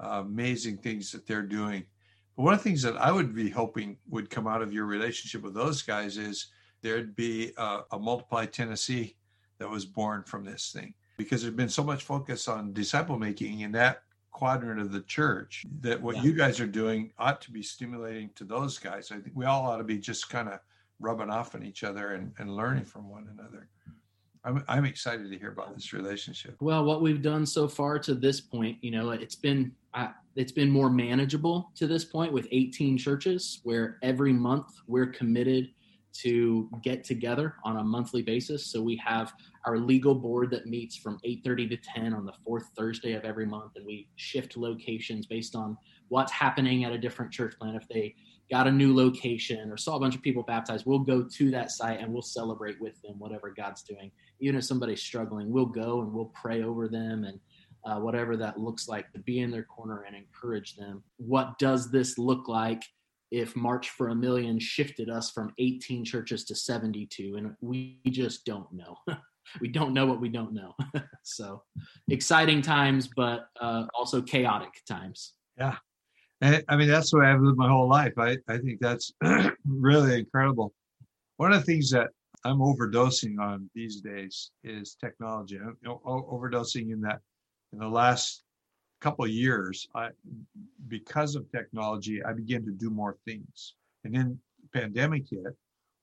uh, 0.00 0.22
amazing 0.24 0.78
things 0.78 1.12
that 1.12 1.26
they're 1.26 1.42
doing. 1.42 1.84
But 2.36 2.42
one 2.42 2.54
of 2.54 2.60
the 2.60 2.64
things 2.64 2.82
that 2.82 2.96
I 2.96 3.12
would 3.12 3.34
be 3.34 3.48
hoping 3.48 3.96
would 4.08 4.30
come 4.30 4.46
out 4.46 4.62
of 4.62 4.72
your 4.72 4.86
relationship 4.86 5.42
with 5.42 5.54
those 5.54 5.82
guys 5.82 6.18
is 6.18 6.48
there'd 6.84 7.16
be 7.16 7.50
a, 7.56 7.80
a 7.92 7.98
Multiply 7.98 8.44
Tennessee 8.44 9.16
that 9.58 9.68
was 9.68 9.86
born 9.86 10.22
from 10.22 10.44
this 10.44 10.70
thing 10.70 10.92
because 11.16 11.40
there's 11.40 11.54
been 11.54 11.68
so 11.68 11.82
much 11.82 12.04
focus 12.04 12.46
on 12.46 12.74
disciple 12.74 13.18
making 13.18 13.60
in 13.60 13.72
that 13.72 14.02
quadrant 14.32 14.80
of 14.80 14.92
the 14.92 15.00
church 15.02 15.64
that 15.80 16.00
what 16.00 16.16
yeah. 16.16 16.22
you 16.22 16.34
guys 16.34 16.60
are 16.60 16.66
doing 16.66 17.10
ought 17.18 17.40
to 17.40 17.50
be 17.50 17.62
stimulating 17.62 18.28
to 18.34 18.44
those 18.44 18.78
guys. 18.78 19.10
I 19.10 19.14
think 19.14 19.32
we 19.34 19.46
all 19.46 19.62
ought 19.62 19.78
to 19.78 19.84
be 19.84 19.96
just 19.96 20.28
kind 20.28 20.48
of 20.48 20.60
rubbing 21.00 21.30
off 21.30 21.54
on 21.54 21.64
each 21.64 21.84
other 21.84 22.12
and, 22.12 22.32
and 22.38 22.54
learning 22.54 22.84
from 22.84 23.08
one 23.08 23.28
another. 23.32 23.68
I'm, 24.44 24.62
I'm 24.68 24.84
excited 24.84 25.30
to 25.30 25.38
hear 25.38 25.52
about 25.52 25.74
this 25.74 25.94
relationship. 25.94 26.56
Well, 26.60 26.84
what 26.84 27.00
we've 27.00 27.22
done 27.22 27.46
so 27.46 27.66
far 27.66 27.98
to 28.00 28.14
this 28.14 28.42
point, 28.42 28.76
you 28.82 28.90
know, 28.90 29.10
it's 29.10 29.36
been 29.36 29.72
uh, 29.94 30.08
it's 30.36 30.52
been 30.52 30.68
more 30.68 30.90
manageable 30.90 31.70
to 31.76 31.86
this 31.86 32.04
point 32.04 32.30
with 32.30 32.46
18 32.50 32.98
churches 32.98 33.60
where 33.62 33.98
every 34.02 34.34
month 34.34 34.66
we're 34.86 35.06
committed 35.06 35.70
to 36.14 36.70
get 36.82 37.04
together 37.04 37.56
on 37.64 37.78
a 37.78 37.84
monthly 37.84 38.22
basis. 38.22 38.66
So 38.66 38.80
we 38.80 38.96
have 39.04 39.32
our 39.66 39.78
legal 39.78 40.14
board 40.14 40.50
that 40.50 40.66
meets 40.66 40.96
from 40.96 41.18
8:30 41.24 41.68
to 41.70 41.76
10 41.76 42.14
on 42.14 42.24
the 42.24 42.32
fourth 42.44 42.70
Thursday 42.76 43.12
of 43.12 43.24
every 43.24 43.46
month, 43.46 43.72
and 43.76 43.84
we 43.84 44.08
shift 44.16 44.56
locations 44.56 45.26
based 45.26 45.56
on 45.56 45.76
what's 46.08 46.32
happening 46.32 46.84
at 46.84 46.92
a 46.92 46.98
different 46.98 47.32
church 47.32 47.58
plant. 47.58 47.76
If 47.76 47.88
they 47.88 48.14
got 48.50 48.68
a 48.68 48.72
new 48.72 48.94
location 48.94 49.70
or 49.70 49.76
saw 49.76 49.96
a 49.96 50.00
bunch 50.00 50.14
of 50.14 50.22
people 50.22 50.42
baptized, 50.42 50.86
we'll 50.86 50.98
go 50.98 51.22
to 51.22 51.50
that 51.50 51.70
site 51.70 52.00
and 52.00 52.12
we'll 52.12 52.22
celebrate 52.22 52.80
with 52.80 53.00
them 53.02 53.18
whatever 53.18 53.50
God's 53.50 53.82
doing. 53.82 54.12
Even 54.40 54.56
if 54.56 54.64
somebody's 54.64 55.02
struggling, 55.02 55.50
we'll 55.50 55.66
go 55.66 56.02
and 56.02 56.12
we'll 56.12 56.32
pray 56.34 56.62
over 56.62 56.88
them 56.88 57.24
and 57.24 57.40
uh, 57.84 57.98
whatever 58.00 58.36
that 58.36 58.58
looks 58.58 58.88
like 58.88 59.10
to 59.12 59.18
be 59.18 59.40
in 59.40 59.50
their 59.50 59.64
corner 59.64 60.04
and 60.06 60.14
encourage 60.14 60.76
them. 60.76 61.02
What 61.16 61.58
does 61.58 61.90
this 61.90 62.18
look 62.18 62.48
like? 62.48 62.82
If 63.34 63.56
March 63.56 63.90
for 63.90 64.10
a 64.10 64.14
Million 64.14 64.60
shifted 64.60 65.10
us 65.10 65.32
from 65.32 65.52
18 65.58 66.04
churches 66.04 66.44
to 66.44 66.54
72, 66.54 67.34
and 67.36 67.56
we 67.60 67.98
just 68.06 68.44
don't 68.44 68.72
know. 68.72 68.96
we 69.60 69.66
don't 69.66 69.92
know 69.92 70.06
what 70.06 70.20
we 70.20 70.28
don't 70.28 70.54
know. 70.54 70.72
so 71.24 71.64
exciting 72.08 72.62
times, 72.62 73.08
but 73.16 73.48
uh, 73.60 73.86
also 73.92 74.22
chaotic 74.22 74.70
times. 74.88 75.32
Yeah. 75.58 75.76
I 76.40 76.76
mean, 76.76 76.88
that's 76.88 77.10
the 77.10 77.18
way 77.18 77.26
I've 77.26 77.40
lived 77.40 77.58
my 77.58 77.68
whole 77.68 77.88
life. 77.88 78.12
I, 78.18 78.36
I 78.48 78.58
think 78.58 78.78
that's 78.80 79.12
really 79.66 80.20
incredible. 80.20 80.72
One 81.38 81.52
of 81.52 81.58
the 81.58 81.64
things 81.66 81.90
that 81.90 82.10
I'm 82.44 82.58
overdosing 82.58 83.40
on 83.40 83.68
these 83.74 84.00
days 84.00 84.52
is 84.62 84.96
technology. 85.00 85.58
I'm 85.58 85.76
overdosing 85.84 86.92
in 86.92 87.00
that 87.00 87.20
in 87.72 87.80
the 87.80 87.88
last 87.88 88.43
couple 89.04 89.26
years, 89.26 89.86
I, 89.94 90.08
because 90.88 91.36
of 91.36 91.50
technology, 91.52 92.24
I 92.24 92.32
began 92.32 92.64
to 92.64 92.70
do 92.70 92.88
more 92.88 93.18
things. 93.26 93.74
And 94.04 94.14
then 94.14 94.38
pandemic 94.72 95.24
hit, 95.30 95.54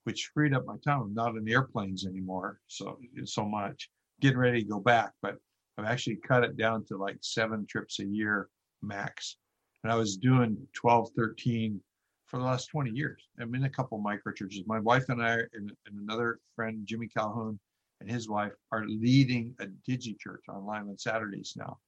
which 0.03 0.29
freed 0.35 0.53
up 0.53 0.67
my 0.67 0.77
time. 0.85 1.01
I'm 1.01 1.13
not 1.15 1.35
in 1.35 1.49
airplanes 1.49 2.05
anymore, 2.05 2.59
so 2.67 2.99
so 3.25 3.43
much. 3.43 3.89
Getting 4.19 4.37
ready 4.37 4.61
to 4.61 4.69
go 4.69 4.79
back, 4.79 5.13
but 5.23 5.37
I've 5.77 5.85
actually 5.85 6.17
cut 6.17 6.43
it 6.43 6.57
down 6.57 6.85
to 6.85 6.97
like 6.97 7.17
seven 7.21 7.65
trips 7.65 7.99
a 7.99 8.05
year 8.05 8.49
max. 8.83 9.37
And 9.83 9.91
I 9.91 9.95
was 9.95 10.15
doing 10.15 10.55
12, 10.73 11.09
13 11.17 11.81
for 12.27 12.37
the 12.37 12.45
last 12.45 12.67
20 12.67 12.91
years. 12.91 13.19
I'm 13.39 13.55
in 13.55 13.63
a 13.63 13.69
couple 13.69 13.97
micro 13.97 14.31
churches. 14.31 14.61
My 14.67 14.79
wife 14.79 15.09
and 15.09 15.23
I 15.23 15.39
and, 15.53 15.71
and 15.87 15.99
another 15.99 16.39
friend, 16.55 16.85
Jimmy 16.85 17.07
Calhoun, 17.07 17.59
and 17.99 18.11
his 18.11 18.29
wife 18.29 18.53
are 18.71 18.85
leading 18.87 19.55
a 19.59 19.65
digi 19.89 20.15
church 20.19 20.43
online 20.47 20.87
on 20.87 20.99
Saturdays 20.99 21.55
now. 21.57 21.79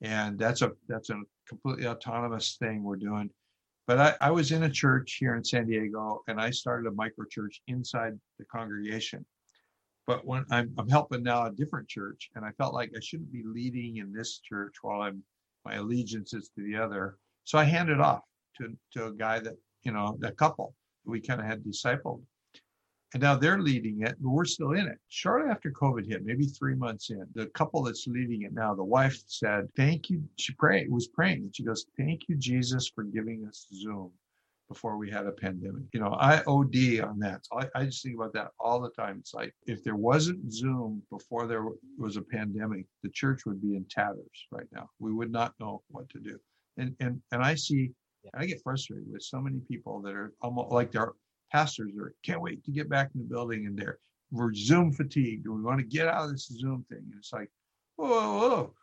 And 0.00 0.38
that's 0.38 0.62
a 0.62 0.72
that's 0.88 1.10
a 1.10 1.20
completely 1.48 1.86
autonomous 1.86 2.56
thing 2.56 2.82
we're 2.82 2.96
doing. 2.96 3.30
But 3.86 3.98
I, 3.98 4.14
I 4.20 4.30
was 4.30 4.52
in 4.52 4.64
a 4.64 4.70
church 4.70 5.16
here 5.18 5.34
in 5.34 5.42
San 5.42 5.66
Diego 5.66 6.22
and 6.28 6.40
I 6.40 6.50
started 6.50 6.88
a 6.88 6.94
micro 6.94 7.24
church 7.30 7.62
inside 7.68 8.18
the 8.38 8.44
congregation. 8.44 9.24
But 10.06 10.26
when 10.26 10.44
I'm, 10.50 10.72
I'm 10.78 10.88
helping 10.88 11.22
now 11.22 11.46
a 11.46 11.52
different 11.52 11.88
church 11.88 12.30
and 12.34 12.44
I 12.44 12.50
felt 12.52 12.74
like 12.74 12.92
I 12.94 13.00
shouldn't 13.00 13.32
be 13.32 13.42
leading 13.44 13.96
in 13.96 14.12
this 14.12 14.40
church 14.40 14.74
while 14.82 15.02
I'm 15.02 15.22
my 15.64 15.74
allegiance 15.74 16.32
is 16.32 16.50
to 16.56 16.62
the 16.62 16.76
other. 16.76 17.18
So 17.44 17.58
I 17.58 17.64
handed 17.64 18.00
off 18.00 18.22
to, 18.58 18.76
to 18.94 19.06
a 19.06 19.12
guy 19.12 19.38
that, 19.40 19.54
you 19.82 19.92
know, 19.92 20.18
a 20.22 20.32
couple 20.32 20.74
we 21.04 21.20
kind 21.20 21.40
of 21.40 21.46
had 21.46 21.64
discipled. 21.64 22.22
And 23.14 23.22
now 23.22 23.36
they're 23.36 23.60
leading 23.60 24.02
it, 24.02 24.16
but 24.20 24.30
we're 24.30 24.44
still 24.44 24.72
in 24.72 24.86
it. 24.86 24.98
Shortly 25.08 25.50
after 25.50 25.70
COVID 25.70 26.06
hit, 26.06 26.26
maybe 26.26 26.46
three 26.46 26.74
months 26.74 27.08
in, 27.08 27.26
the 27.34 27.46
couple 27.46 27.82
that's 27.82 28.06
leading 28.06 28.42
it 28.42 28.52
now, 28.52 28.74
the 28.74 28.84
wife 28.84 29.18
said, 29.26 29.68
Thank 29.76 30.10
you. 30.10 30.22
She 30.36 30.52
prayed, 30.54 30.90
was 30.90 31.08
praying. 31.08 31.38
And 31.38 31.56
she 31.56 31.64
goes, 31.64 31.86
Thank 31.96 32.28
you, 32.28 32.36
Jesus, 32.36 32.90
for 32.94 33.04
giving 33.04 33.46
us 33.46 33.66
Zoom 33.74 34.10
before 34.68 34.98
we 34.98 35.10
had 35.10 35.26
a 35.26 35.32
pandemic. 35.32 35.84
You 35.94 36.00
know, 36.00 36.14
I 36.20 36.42
OD 36.46 37.00
on 37.00 37.18
that. 37.20 37.46
So 37.46 37.58
I, 37.58 37.80
I 37.80 37.84
just 37.86 38.02
think 38.02 38.16
about 38.16 38.34
that 38.34 38.50
all 38.60 38.80
the 38.80 38.90
time. 38.90 39.16
It's 39.20 39.32
like 39.32 39.54
if 39.66 39.82
there 39.82 39.96
wasn't 39.96 40.52
Zoom 40.52 41.02
before 41.10 41.46
there 41.46 41.64
was 41.98 42.18
a 42.18 42.22
pandemic, 42.22 42.84
the 43.02 43.08
church 43.08 43.46
would 43.46 43.62
be 43.62 43.76
in 43.76 43.86
tatters 43.90 44.46
right 44.50 44.68
now. 44.70 44.90
We 44.98 45.12
would 45.12 45.32
not 45.32 45.54
know 45.58 45.82
what 45.88 46.10
to 46.10 46.18
do. 46.18 46.38
And 46.76 46.94
and 47.00 47.22
and 47.32 47.42
I 47.42 47.54
see 47.54 47.92
I 48.34 48.44
get 48.44 48.62
frustrated 48.62 49.10
with 49.10 49.22
so 49.22 49.40
many 49.40 49.60
people 49.60 50.02
that 50.02 50.14
are 50.14 50.34
almost 50.42 50.70
like 50.70 50.92
they're 50.92 51.12
pastors 51.50 51.92
are 51.98 52.14
can't 52.22 52.40
wait 52.40 52.64
to 52.64 52.70
get 52.70 52.88
back 52.88 53.10
in 53.14 53.20
the 53.20 53.26
building 53.26 53.66
and 53.66 53.78
they're 53.78 53.98
we're 54.30 54.52
Zoom 54.54 54.92
fatigued. 54.92 55.46
And 55.46 55.54
we 55.54 55.62
want 55.62 55.80
to 55.80 55.86
get 55.86 56.08
out 56.08 56.24
of 56.24 56.32
this 56.32 56.48
Zoom 56.48 56.84
thing. 56.88 56.98
And 56.98 57.14
it's 57.18 57.32
like, 57.32 57.50
whoa, 57.96 58.08
whoa, 58.08 58.38
whoa. 58.38 58.74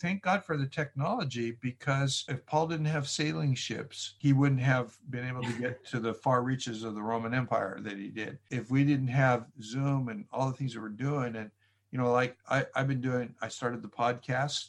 Thank 0.00 0.22
God 0.22 0.44
for 0.44 0.56
the 0.56 0.66
technology 0.66 1.56
because 1.60 2.24
if 2.28 2.46
Paul 2.46 2.68
didn't 2.68 2.86
have 2.86 3.08
sailing 3.08 3.54
ships, 3.54 4.14
he 4.18 4.32
wouldn't 4.32 4.60
have 4.60 4.96
been 5.10 5.26
able 5.26 5.42
to 5.42 5.52
get 5.60 5.84
to 5.86 5.98
the 5.98 6.14
far 6.14 6.42
reaches 6.42 6.84
of 6.84 6.94
the 6.94 7.02
Roman 7.02 7.34
Empire 7.34 7.78
that 7.82 7.98
he 7.98 8.08
did. 8.08 8.38
If 8.50 8.70
we 8.70 8.84
didn't 8.84 9.08
have 9.08 9.46
Zoom 9.60 10.08
and 10.08 10.24
all 10.32 10.50
the 10.50 10.56
things 10.56 10.74
that 10.74 10.80
we're 10.80 10.88
doing, 10.90 11.34
and 11.34 11.50
you 11.90 11.98
know, 11.98 12.12
like 12.12 12.36
I, 12.48 12.64
I've 12.76 12.86
been 12.86 13.00
doing, 13.00 13.34
I 13.42 13.48
started 13.48 13.82
the 13.82 13.88
podcast 13.88 14.66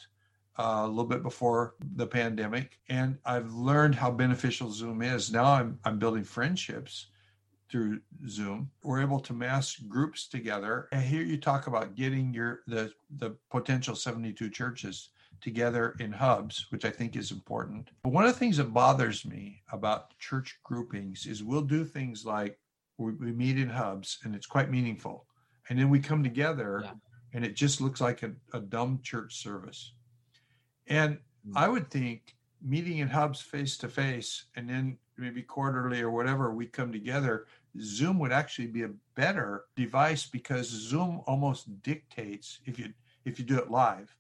uh, 0.58 0.84
a 0.84 0.88
little 0.88 1.06
bit 1.06 1.24
before 1.24 1.76
the 1.96 2.08
pandemic, 2.08 2.80
and 2.90 3.18
I've 3.26 3.54
learned 3.54 3.96
how 3.96 4.12
beneficial 4.12 4.72
Zoom 4.72 5.02
is. 5.02 5.32
Now 5.32 5.46
I'm 5.46 5.80
I'm 5.84 6.00
building 6.00 6.24
friendships 6.24 7.08
through 7.70 8.00
Zoom. 8.28 8.70
We're 8.84 9.02
able 9.02 9.20
to 9.22 9.34
mass 9.34 9.76
groups 9.76 10.28
together. 10.28 10.88
And 10.92 11.02
here 11.02 11.24
you 11.24 11.38
talk 11.38 11.68
about 11.68 11.96
getting 11.96 12.34
your 12.34 12.62
the 12.68 12.92
the 13.18 13.36
potential 13.50 13.96
72 13.96 14.50
churches 14.50 15.10
together 15.42 15.96
in 16.00 16.12
hubs, 16.12 16.68
which 16.70 16.86
I 16.86 16.90
think 16.90 17.16
is 17.16 17.32
important. 17.32 17.90
But 18.04 18.14
one 18.14 18.26
of 18.26 18.34
the 18.34 18.40
things 18.40 18.58
that 18.58 18.74
bothers 18.74 19.26
me 19.26 19.62
about 19.72 20.18
church 20.20 20.60
groupings 20.64 21.26
is 21.26 21.44
we'll 21.44 21.62
do 21.62 21.84
things 21.84 22.26
like 22.26 22.58
we, 22.98 23.12
we 23.14 23.32
meet 23.32 23.60
in 23.60 23.70
hubs 23.70 24.20
and 24.24 24.36
it's 24.36 24.48
quite 24.48 24.72
meaningful. 24.72 25.26
And 25.70 25.78
then 25.78 25.90
we 25.90 26.00
come 26.00 26.24
together 26.24 26.82
yeah. 26.84 26.92
and 27.34 27.46
it 27.46 27.56
just 27.56 27.82
looks 27.82 28.00
like 28.02 28.24
a, 28.24 28.32
a 28.54 28.60
dumb 28.60 29.00
church 29.04 29.36
service. 29.36 29.94
And 30.88 31.18
mm. 31.48 31.54
I 31.56 31.68
would 31.68 31.90
think 31.90 32.36
meeting 32.62 33.00
in 33.00 33.08
hubs 33.08 33.42
face 33.42 33.78
to 33.78 33.90
face 33.90 34.46
and 34.56 34.70
then 34.70 34.98
maybe 35.18 35.42
quarterly 35.42 36.02
or 36.02 36.12
whatever 36.12 36.54
we 36.54 36.66
come 36.66 36.92
together, 36.92 37.46
Zoom 37.80 38.20
would 38.20 38.32
actually 38.32 38.68
be 38.68 38.84
a 38.84 38.92
better 39.16 39.66
device 39.76 40.26
because 40.26 40.68
Zoom 40.68 41.22
almost 41.28 41.82
dictates 41.84 42.60
if 42.66 42.80
you 42.80 42.94
if 43.26 43.40
you 43.40 43.46
do 43.46 43.58
it 43.58 43.72
live 43.72 44.16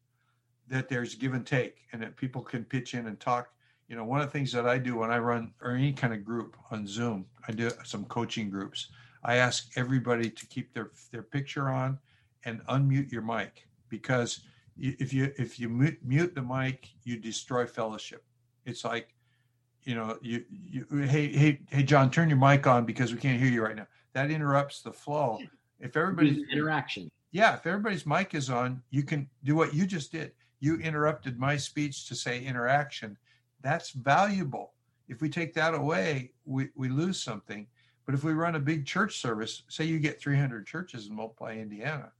that 0.67 0.89
there's 0.89 1.15
give 1.15 1.33
and 1.33 1.45
take 1.45 1.77
and 1.91 2.01
that 2.01 2.17
people 2.17 2.41
can 2.41 2.63
pitch 2.63 2.93
in 2.93 3.07
and 3.07 3.19
talk. 3.19 3.49
You 3.87 3.95
know, 3.95 4.03
one 4.03 4.19
of 4.19 4.25
the 4.25 4.31
things 4.31 4.51
that 4.53 4.67
I 4.67 4.79
do 4.79 4.97
when 4.97 5.11
I 5.11 5.19
run 5.19 5.53
or 5.61 5.71
any 5.71 5.93
kind 5.93 6.13
of 6.13 6.25
group 6.25 6.57
on 6.71 6.87
Zoom, 6.87 7.25
I 7.47 7.51
do 7.51 7.69
some 7.83 8.05
coaching 8.05 8.49
groups. 8.49 8.89
I 9.23 9.35
ask 9.35 9.69
everybody 9.75 10.29
to 10.29 10.45
keep 10.47 10.73
their 10.73 10.91
their 11.11 11.23
picture 11.23 11.69
on 11.69 11.99
and 12.45 12.65
unmute 12.65 13.11
your 13.11 13.21
mic 13.21 13.67
because 13.89 14.41
if 14.77 15.13
you 15.13 15.31
if 15.37 15.59
you 15.59 15.69
mute 15.69 16.35
the 16.35 16.41
mic, 16.41 16.89
you 17.03 17.17
destroy 17.17 17.65
fellowship. 17.65 18.23
It's 18.65 18.83
like, 18.83 19.13
you 19.83 19.95
know, 19.95 20.17
you 20.21 20.43
you 20.49 20.85
hey 21.03 21.31
hey 21.31 21.59
hey 21.69 21.83
Jon, 21.83 22.11
turn 22.11 22.29
your 22.29 22.37
mic 22.37 22.67
on 22.67 22.85
because 22.85 23.13
we 23.13 23.19
can't 23.19 23.39
hear 23.39 23.49
you 23.49 23.63
right 23.63 23.75
now. 23.75 23.87
That 24.13 24.31
interrupts 24.31 24.81
the 24.81 24.91
flow. 24.91 25.39
If 25.79 25.97
everybody's 25.97 26.43
interaction, 26.51 27.11
yeah, 27.31 27.55
if 27.55 27.65
everybody's 27.65 28.05
mic 28.05 28.33
is 28.33 28.49
on, 28.49 28.81
you 28.89 29.03
can 29.03 29.29
do 29.43 29.55
what 29.55 29.73
you 29.73 29.85
just 29.85 30.11
did. 30.11 30.31
You 30.59 30.77
interrupted 30.77 31.37
my 31.37 31.57
speech 31.57 32.07
to 32.07 32.15
say 32.15 32.43
interaction. 32.43 33.17
That's 33.61 33.91
valuable. 33.91 34.73
If 35.07 35.21
we 35.21 35.29
take 35.29 35.53
that 35.55 35.73
away, 35.73 36.31
we, 36.45 36.69
we 36.75 36.89
lose 36.89 37.21
something. 37.21 37.67
But 38.05 38.15
if 38.15 38.23
we 38.23 38.33
run 38.33 38.55
a 38.55 38.59
big 38.59 38.85
church 38.85 39.19
service, 39.19 39.63
say 39.67 39.85
you 39.85 39.99
get 39.99 40.21
300 40.21 40.65
churches 40.65 41.07
in 41.07 41.15
Multiply, 41.15 41.57
Indiana, 41.57 42.11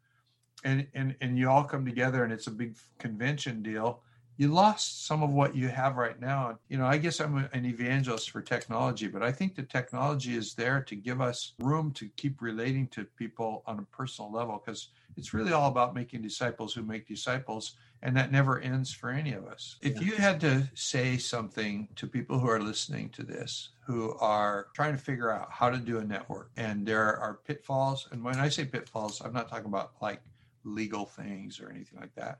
and 0.66 0.86
and 0.94 1.16
and 1.22 1.38
you 1.38 1.50
all 1.50 1.64
come 1.64 1.86
together 1.86 2.26
and 2.26 2.34
it's 2.34 2.48
a 2.48 2.52
big 2.52 2.76
convention 3.00 3.64
deal 3.64 4.02
you 4.38 4.50
lost 4.50 5.08
some 5.08 5.24
of 5.24 5.32
what 5.32 5.56
you 5.56 5.70
have 5.70 5.96
right 5.96 6.20
now. 6.20 6.60
You 6.68 6.78
know 6.78 6.86
i 6.86 6.98
guess 6.98 7.22
i'm 7.22 7.48
an 7.54 7.66
evangelist 7.66 8.32
for 8.32 8.42
technology 8.42 9.08
but 9.08 9.24
i 9.24 9.32
think 9.32 9.56
the 9.56 9.64
technology 9.64 10.36
is 10.36 10.54
there 10.54 10.82
to 10.82 10.96
give 10.96 11.22
us 11.22 11.54
room 11.60 11.92
to 11.94 12.10
keep 12.18 12.42
relating 12.42 12.88
to 12.90 13.06
people 13.06 13.64
on 13.66 13.80
a 13.80 13.96
personal 13.96 14.32
level 14.32 14.62
because 14.64 14.90
it's 15.16 15.34
really 15.34 15.54
all 15.54 15.70
about 15.70 15.96
making 15.96 16.22
disciples 16.22 16.74
who 16.74 16.84
make 16.84 17.08
disciples 17.08 17.76
and 18.02 18.16
that 18.16 18.32
never 18.32 18.60
ends 18.60 18.92
for 18.92 19.10
any 19.10 19.34
of 19.34 19.48
us. 19.48 19.78
If 19.82 20.00
you 20.00 20.12
had 20.16 20.40
to 20.42 20.70
say 20.76 21.18
something 21.18 21.88
to 21.96 22.06
people 22.06 22.38
who 22.38 22.48
are 22.48 22.62
listening 22.62 23.10
to 23.12 23.24
this 23.24 23.70
who 23.86 24.16
are 24.20 24.68
trying 24.76 24.92
to 24.92 25.02
figure 25.02 25.32
out 25.32 25.48
how 25.52 25.70
to 25.70 25.78
do 25.78 26.00
a 26.00 26.04
network 26.04 26.52
and 26.58 26.86
there 26.86 27.18
are 27.18 27.40
pitfalls 27.46 28.08
and 28.12 28.24
when 28.24 28.36
i 28.36 28.50
say 28.50 28.66
pitfalls 28.66 29.22
i'm 29.24 29.34
not 29.34 29.48
talking 29.48 29.68
about 29.68 29.92
like 30.02 30.22
legal 30.66 31.06
things 31.06 31.60
or 31.60 31.70
anything 31.70 32.00
like 32.00 32.14
that. 32.16 32.40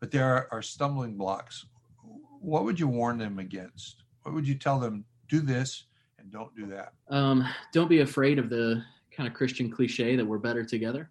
But 0.00 0.10
there 0.10 0.48
are, 0.52 0.62
stumbling 0.62 1.16
blocks. 1.16 1.66
What 2.40 2.64
would 2.64 2.80
you 2.80 2.88
warn 2.88 3.18
them 3.18 3.38
against? 3.38 4.02
What 4.22 4.34
would 4.34 4.48
you 4.48 4.54
tell 4.54 4.78
them? 4.78 5.04
Do 5.28 5.40
this 5.40 5.84
and 6.18 6.30
don't 6.30 6.54
do 6.56 6.66
that. 6.66 6.92
Um, 7.08 7.46
don't 7.72 7.88
be 7.88 8.00
afraid 8.00 8.38
of 8.38 8.50
the 8.50 8.82
kind 9.14 9.28
of 9.28 9.34
Christian 9.34 9.70
cliche 9.70 10.16
that 10.16 10.24
we're 10.24 10.38
better 10.38 10.64
together. 10.64 11.10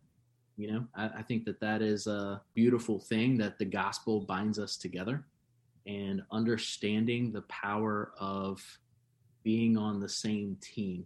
You 0.57 0.71
know, 0.71 0.85
I, 0.95 1.19
I 1.19 1.21
think 1.21 1.45
that 1.45 1.59
that 1.61 1.81
is 1.81 2.07
a 2.07 2.41
beautiful 2.53 2.99
thing 2.99 3.37
that 3.37 3.57
the 3.57 3.65
gospel 3.65 4.21
binds 4.21 4.59
us 4.59 4.75
together 4.75 5.23
and 5.85 6.21
understanding 6.31 7.31
the 7.31 7.43
power 7.43 8.11
of 8.19 8.61
being 9.43 9.77
on 9.77 9.99
the 9.99 10.09
same 10.09 10.57
team 10.61 11.05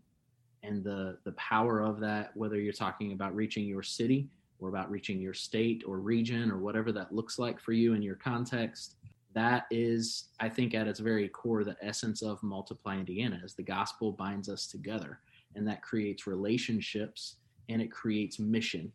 and 0.64 0.84
the 0.84 1.18
the 1.24 1.34
power 1.34 1.82
of 1.82 2.00
that 2.00 2.36
whether 2.36 2.60
you're 2.60 2.74
talking 2.74 3.12
about 3.12 3.36
reaching 3.36 3.66
your 3.66 3.84
city 3.84 4.28
or 4.64 4.70
about 4.70 4.90
reaching 4.90 5.20
your 5.20 5.34
state 5.34 5.84
or 5.86 6.00
region 6.00 6.50
or 6.50 6.58
whatever 6.58 6.92
that 6.92 7.14
looks 7.14 7.38
like 7.38 7.60
for 7.60 7.74
you 7.74 7.94
in 7.94 8.02
your 8.02 8.16
context 8.16 8.96
that 9.34 9.66
is 9.72 10.30
i 10.40 10.48
think 10.48 10.74
at 10.74 10.88
its 10.88 11.00
very 11.00 11.28
core 11.28 11.64
the 11.64 11.76
essence 11.82 12.22
of 12.22 12.42
multiply 12.44 12.96
indiana 12.96 13.40
as 13.44 13.54
the 13.56 13.64
gospel 13.64 14.12
binds 14.12 14.50
us 14.50 14.68
together. 14.68 15.20
And 15.56 15.68
that 15.68 15.84
creates 15.84 16.26
relationships 16.26 17.36
and 17.70 17.82
it 17.82 17.92
creates 17.92 18.40
mission. 18.40 18.92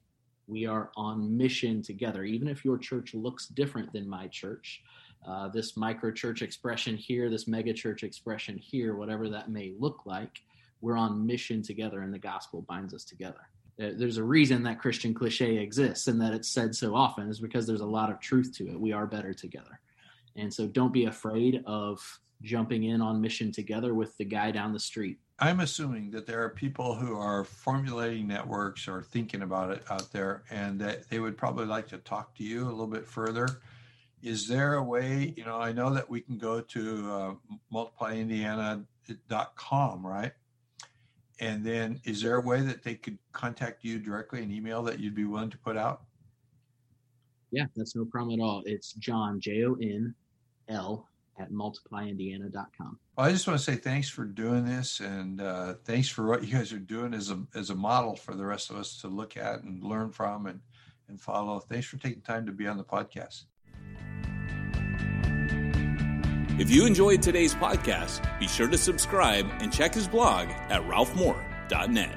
We 0.48 0.66
are 0.66 0.90
on 0.96 1.37
mission 1.37 1.83
together. 1.83 2.24
Even 2.24 2.48
if 2.48 2.64
your 2.64 2.78
church 2.78 3.14
looks 3.14 3.46
different 3.46 3.92
than 3.92 4.09
my 4.09 4.26
church 4.28 4.83
uh, 5.26 5.48
this 5.48 5.76
micro 5.76 6.12
church 6.12 6.42
expression 6.42 6.96
here 6.96 7.28
this 7.28 7.48
mega 7.48 7.72
church 7.72 8.04
expression 8.04 8.57
here 8.57 8.94
whatever 8.94 9.28
that 9.28 9.50
may 9.50 9.74
look 9.76 10.02
like 10.07 10.42
we're 10.81 10.96
on 10.96 11.26
mission 11.26 11.61
together 11.61 12.02
and 12.02 12.14
the 12.14 12.18
gospel 12.18 12.62
binds 12.68 12.94
us 12.94 13.04
together 13.04 13.48
there's 13.78 14.16
a 14.16 14.24
reason 14.24 14.64
that 14.64 14.80
Christian 14.80 15.14
cliche 15.14 15.58
exists 15.58 16.08
and 16.08 16.20
that 16.20 16.34
it's 16.34 16.48
said 16.48 16.74
so 16.74 16.96
often 16.96 17.28
is 17.28 17.38
because 17.38 17.66
there's 17.66 17.80
a 17.80 17.86
lot 17.86 18.10
of 18.10 18.18
truth 18.18 18.52
to 18.56 18.68
it. 18.68 18.78
We 18.78 18.92
are 18.92 19.06
better 19.06 19.32
together. 19.32 19.80
And 20.36 20.52
so 20.52 20.66
don't 20.66 20.92
be 20.92 21.04
afraid 21.04 21.62
of 21.64 22.00
jumping 22.42 22.84
in 22.84 23.00
on 23.00 23.20
mission 23.20 23.52
together 23.52 23.94
with 23.94 24.16
the 24.16 24.24
guy 24.24 24.50
down 24.50 24.72
the 24.72 24.80
street. 24.80 25.18
I'm 25.40 25.60
assuming 25.60 26.10
that 26.10 26.26
there 26.26 26.42
are 26.42 26.48
people 26.48 26.96
who 26.96 27.16
are 27.16 27.44
formulating 27.44 28.26
networks 28.26 28.88
or 28.88 29.02
thinking 29.02 29.42
about 29.42 29.70
it 29.70 29.84
out 29.90 30.10
there 30.12 30.42
and 30.50 30.80
that 30.80 31.08
they 31.08 31.20
would 31.20 31.36
probably 31.36 31.66
like 31.66 31.86
to 31.88 31.98
talk 31.98 32.34
to 32.36 32.44
you 32.44 32.64
a 32.64 32.70
little 32.70 32.88
bit 32.88 33.06
further. 33.06 33.46
Is 34.20 34.48
there 34.48 34.74
a 34.74 34.82
way, 34.82 35.32
you 35.36 35.44
know, 35.44 35.58
I 35.58 35.70
know 35.70 35.94
that 35.94 36.10
we 36.10 36.22
can 36.22 36.38
go 36.38 36.60
to 36.60 37.12
uh, 37.12 37.34
multiplyindiana.com, 37.72 40.04
right? 40.04 40.32
And 41.40 41.64
then 41.64 42.01
is 42.05 42.22
there 42.22 42.37
a 42.37 42.40
way 42.40 42.61
that 42.62 42.83
they 42.83 42.94
could 42.94 43.18
contact 43.33 43.85
you 43.85 43.98
directly, 43.98 44.42
an 44.42 44.51
email 44.51 44.83
that 44.85 44.98
you'd 44.98 45.14
be 45.14 45.24
willing 45.24 45.51
to 45.51 45.59
put 45.59 45.77
out? 45.77 46.03
Yeah, 47.51 47.66
that's 47.77 47.94
no 47.96 48.05
problem 48.05 48.40
at 48.40 48.42
all. 48.42 48.62
It's 48.66 48.92
Jon, 48.94 49.40
J 49.40 49.64
O 49.64 49.77
N 49.81 50.14
L, 50.68 51.09
at 51.38 51.51
multiplyindiana.com. 51.51 52.98
Well, 53.16 53.27
I 53.27 53.31
just 53.31 53.46
want 53.46 53.59
to 53.59 53.64
say 53.64 53.77
thanks 53.77 54.09
for 54.09 54.24
doing 54.24 54.66
this 54.66 55.01
and 55.01 55.40
uh, 55.40 55.74
thanks 55.85 56.09
for 56.09 56.27
what 56.27 56.44
you 56.44 56.55
guys 56.55 56.72
are 56.72 56.79
doing 56.79 57.14
as 57.14 57.31
a, 57.31 57.42
as 57.55 57.70
a 57.70 57.74
model 57.74 58.16
for 58.16 58.35
the 58.35 58.44
rest 58.44 58.70
of 58.70 58.77
us 58.77 59.01
to 59.01 59.09
look 59.09 59.37
at 59.37 59.62
and 59.62 59.83
learn 59.83 60.11
from 60.11 60.46
and, 60.46 60.61
and 61.09 61.20
follow. 61.20 61.59
Thanks 61.61 61.87
for 61.87 61.96
taking 61.96 62.20
time 62.20 62.46
to 62.46 62.53
be 62.53 62.66
on 62.66 62.77
the 62.77 62.85
podcast. 62.85 63.44
If 66.59 66.71
you 66.71 66.87
enjoyed 66.87 67.23
today's 67.23 67.55
podcast, 67.55 68.21
be 68.40 68.49
sure 68.49 68.66
to 68.66 68.77
subscribe 68.77 69.47
and 69.61 69.73
check 69.73 69.94
his 69.94 70.09
blog 70.09 70.49
at 70.71 70.83
ralphmoore.net. 70.88 72.16